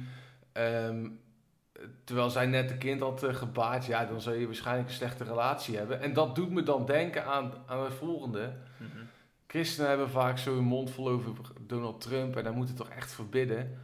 ehm, 0.51 1.08
terwijl 2.04 2.30
zij 2.30 2.45
net 2.45 2.71
een 2.71 2.78
kind 2.78 3.01
had 3.01 3.23
eh, 3.23 3.34
gebaard, 3.34 3.86
ja, 3.86 4.06
dan 4.06 4.21
zou 4.21 4.36
je 4.36 4.45
waarschijnlijk 4.45 4.88
een 4.88 4.95
slechte 4.95 5.23
relatie 5.23 5.78
hebben. 5.78 6.01
En 6.01 6.13
dat 6.13 6.36
doet 6.36 6.51
me 6.51 6.63
dan 6.63 6.86
denken 6.86 7.25
aan, 7.25 7.54
aan 7.65 7.84
het 7.84 7.93
volgende. 7.93 8.54
Christenen 9.47 9.89
hebben 9.89 10.10
vaak 10.10 10.38
zo 10.38 10.54
hun 10.54 10.63
mond 10.63 10.91
vol 10.91 11.10
over 11.10 11.34
Donald 11.62 12.01
Trump 12.01 12.36
en 12.36 12.43
daar 12.43 12.54
moeten 12.54 12.75
toch 12.75 12.89
echt 12.89 13.12
verbidden. 13.12 13.80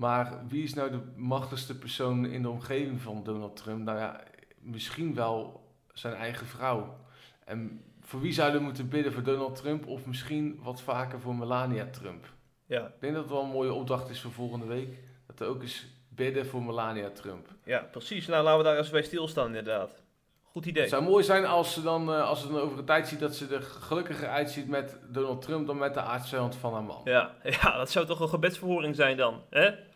Maar 0.00 0.38
wie 0.48 0.62
is 0.62 0.74
nou 0.74 0.90
de 0.90 1.00
machtigste 1.16 1.78
persoon 1.78 2.26
in 2.26 2.42
de 2.42 2.48
omgeving 2.48 3.00
van 3.00 3.22
Donald 3.24 3.56
Trump? 3.56 3.84
Nou 3.84 3.98
ja, 3.98 4.20
misschien 4.58 5.14
wel 5.14 5.66
zijn 5.92 6.14
eigen 6.14 6.46
vrouw. 6.46 6.96
En 7.44 7.84
voor 8.00 8.20
wie 8.20 8.32
zouden 8.32 8.58
we 8.58 8.64
moeten 8.64 8.88
bidden? 8.88 9.12
Voor 9.12 9.22
Donald 9.22 9.56
Trump 9.56 9.86
of 9.86 10.06
misschien 10.06 10.60
wat 10.62 10.82
vaker 10.82 11.20
voor 11.20 11.34
Melania 11.34 11.86
Trump? 11.90 12.32
Ja, 12.66 12.86
Ik 12.86 13.00
denk 13.00 13.14
dat 13.14 13.22
het 13.22 13.32
wel 13.32 13.42
een 13.42 13.50
mooie 13.50 13.72
opdracht 13.72 14.10
is 14.10 14.20
voor 14.20 14.32
volgende 14.32 14.66
week. 14.66 14.98
Dat 15.26 15.40
er 15.40 15.46
ook 15.46 15.62
eens 15.62 15.86
bidden 16.08 16.46
voor 16.46 16.62
Melania 16.62 17.10
Trump. 17.10 17.46
Ja, 17.64 17.78
precies. 17.78 18.26
Nou, 18.26 18.44
laten 18.44 18.58
we 18.58 18.64
daar 18.64 18.76
eens 18.78 18.90
bij 18.90 19.02
stilstaan 19.02 19.46
inderdaad. 19.46 20.02
Goed 20.42 20.66
idee. 20.66 20.82
Het 20.82 20.90
zou 20.90 21.02
mooi 21.02 21.24
zijn 21.24 21.46
als 21.46 21.72
ze 21.72 21.82
dan, 21.82 22.12
eh, 22.12 22.28
als 22.28 22.40
ze 22.40 22.48
dan 22.48 22.60
over 22.60 22.78
een 22.78 22.84
tijd 22.84 23.08
ziet 23.08 23.20
dat 23.20 23.34
ze 23.34 23.54
er 23.54 23.62
gelukkiger 23.62 24.28
uitziet 24.28 24.68
met 24.68 24.96
Donald 25.08 25.42
Trump 25.42 25.66
dan 25.66 25.78
met 25.78 25.94
de 25.94 26.00
aardsvijand 26.00 26.54
van 26.56 26.72
haar 26.72 26.82
man. 26.82 27.00
Ja, 27.04 27.34
ja, 27.62 27.76
dat 27.76 27.90
zou 27.90 28.06
toch 28.06 28.20
een 28.20 28.28
gebedsverhoring 28.28 28.96
zijn 28.96 29.16
dan, 29.16 29.42
hè? 29.50 29.88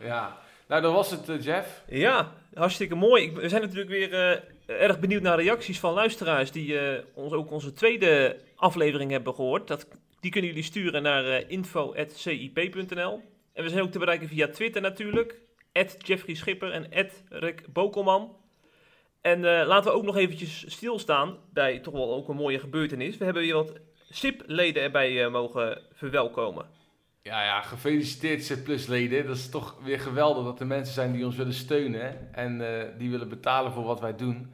Ja, 0.00 0.38
nou 0.66 0.82
dat 0.82 0.92
was 0.92 1.10
het 1.10 1.28
eh, 1.28 1.42
Jeff. 1.42 1.82
Ja, 1.88 2.32
hartstikke 2.54 2.94
mooi. 2.94 3.32
We 3.32 3.48
zijn 3.48 3.62
natuurlijk 3.62 3.90
weer 3.90 4.12
eh, 4.14 4.40
erg 4.82 5.00
benieuwd 5.00 5.22
naar 5.22 5.40
reacties 5.40 5.80
van 5.80 5.92
luisteraars 5.92 6.50
die 6.50 6.78
eh, 6.78 7.04
ons 7.14 7.32
ook 7.32 7.50
onze 7.50 7.72
tweede 7.72 8.36
aflevering 8.56 9.10
hebben 9.10 9.34
gehoord. 9.34 9.68
Dat, 9.68 9.86
die 10.20 10.30
kunnen 10.30 10.50
jullie 10.50 10.64
sturen 10.64 11.02
naar 11.02 11.50
info.cip.nl. 11.50 13.22
En 13.52 13.62
we 13.62 13.68
zijn 13.68 13.82
ook 13.82 13.90
te 13.90 13.98
bereiken 13.98 14.28
via 14.28 14.48
Twitter 14.48 14.82
natuurlijk. 14.82 15.38
Jeffrey 15.98 16.34
Schipper 16.34 16.72
en 16.72 16.86
Rick 17.28 17.72
Bokelman. 17.72 18.36
En 19.20 19.40
laten 19.42 19.90
we 19.90 19.96
ook 19.96 20.04
nog 20.04 20.16
eventjes 20.16 20.64
stilstaan 20.66 21.36
bij 21.52 21.78
toch 21.78 21.94
wel 21.94 22.14
ook 22.14 22.28
een 22.28 22.36
mooie 22.36 22.58
gebeurtenis. 22.58 23.16
We 23.16 23.24
hebben 23.24 23.42
weer 23.42 23.54
wat 23.54 23.72
SIP-leden 24.10 24.82
erbij 24.82 25.30
mogen 25.30 25.82
verwelkomen. 25.92 26.79
Ja, 27.22 27.44
ja, 27.44 27.60
gefeliciteerd 27.60 28.62
C 28.64 28.88
leden. 28.88 29.26
Dat 29.26 29.36
is 29.36 29.48
toch 29.48 29.76
weer 29.82 30.00
geweldig 30.00 30.44
dat 30.44 30.60
er 30.60 30.66
mensen 30.66 30.94
zijn 30.94 31.12
die 31.12 31.24
ons 31.24 31.36
willen 31.36 31.54
steunen 31.54 32.34
en 32.34 32.60
eh, 32.60 32.98
die 32.98 33.10
willen 33.10 33.28
betalen 33.28 33.72
voor 33.72 33.84
wat 33.84 34.00
wij 34.00 34.16
doen. 34.16 34.52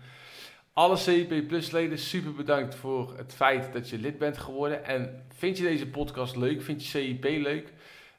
Alle 0.72 0.96
CIP 0.96 1.48
Plus 1.48 1.70
leden, 1.70 1.98
super 1.98 2.35
bedankt 2.35 2.74
voor 2.74 3.16
het 3.16 3.35
feit 3.35 3.72
dat 3.72 3.88
je 3.88 3.98
lid 3.98 4.18
bent 4.18 4.38
geworden. 4.38 4.85
En 4.85 5.26
vind 5.35 5.57
je 5.59 5.62
deze 5.62 5.87
podcast 5.88 6.37
leuk? 6.37 6.62
Vind 6.62 6.83
je 6.83 6.88
CIP 6.88 7.24
leuk? 7.24 7.72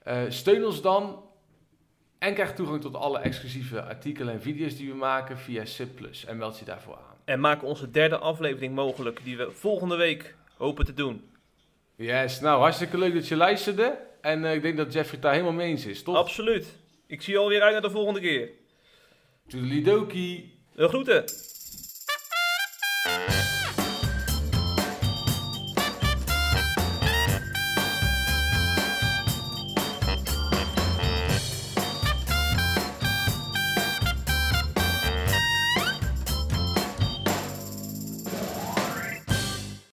Eh, 0.03 0.21
steun 0.27 0.65
ons 0.65 0.81
dan 0.81 1.23
en 2.19 2.33
krijg 2.33 2.53
toegang 2.53 2.81
tot 2.81 2.95
alle 2.95 3.19
exclusieve 3.19 3.81
artikelen 3.81 4.33
en 4.33 4.41
video's 4.41 4.75
die 4.75 4.89
we 4.89 4.95
maken 4.95 5.38
via 5.38 5.65
CIP. 5.65 6.10
En 6.27 6.38
meld 6.38 6.60
je 6.60 6.65
daarvoor 6.65 6.95
aan. 6.95 7.17
En 7.25 7.39
maken 7.39 7.67
onze 7.67 7.91
derde 7.91 8.17
aflevering 8.17 8.75
mogelijk, 8.75 9.19
die 9.23 9.38
we 9.38 9.51
volgende 9.51 9.95
week 9.95 10.36
hopen 10.57 10.86
te 10.86 10.93
doen. 10.93 11.29
Yes, 11.95 12.39
nou 12.39 12.60
hartstikke 12.60 12.97
leuk 12.97 13.13
dat 13.13 13.27
je 13.27 13.36
luisterde. 13.36 14.07
En 14.21 14.45
eh, 14.45 14.53
ik 14.53 14.62
denk 14.62 14.77
dat 14.77 14.93
Jeffrey 14.93 15.13
het 15.13 15.21
daar 15.21 15.32
helemaal 15.32 15.53
mee 15.53 15.69
eens 15.69 15.86
is, 15.86 16.03
toch? 16.03 16.15
Absoluut. 16.15 16.75
Ik 17.08 17.21
zie 17.21 17.34
je 17.34 17.39
alweer 17.39 17.62
uit 17.62 17.71
naar 17.71 17.82
de 17.82 17.89
volgende 17.89 18.19
keer. 18.19 18.49
Toedelidokie. 19.47 20.60
De 20.75 20.88
groeten. 20.88 21.25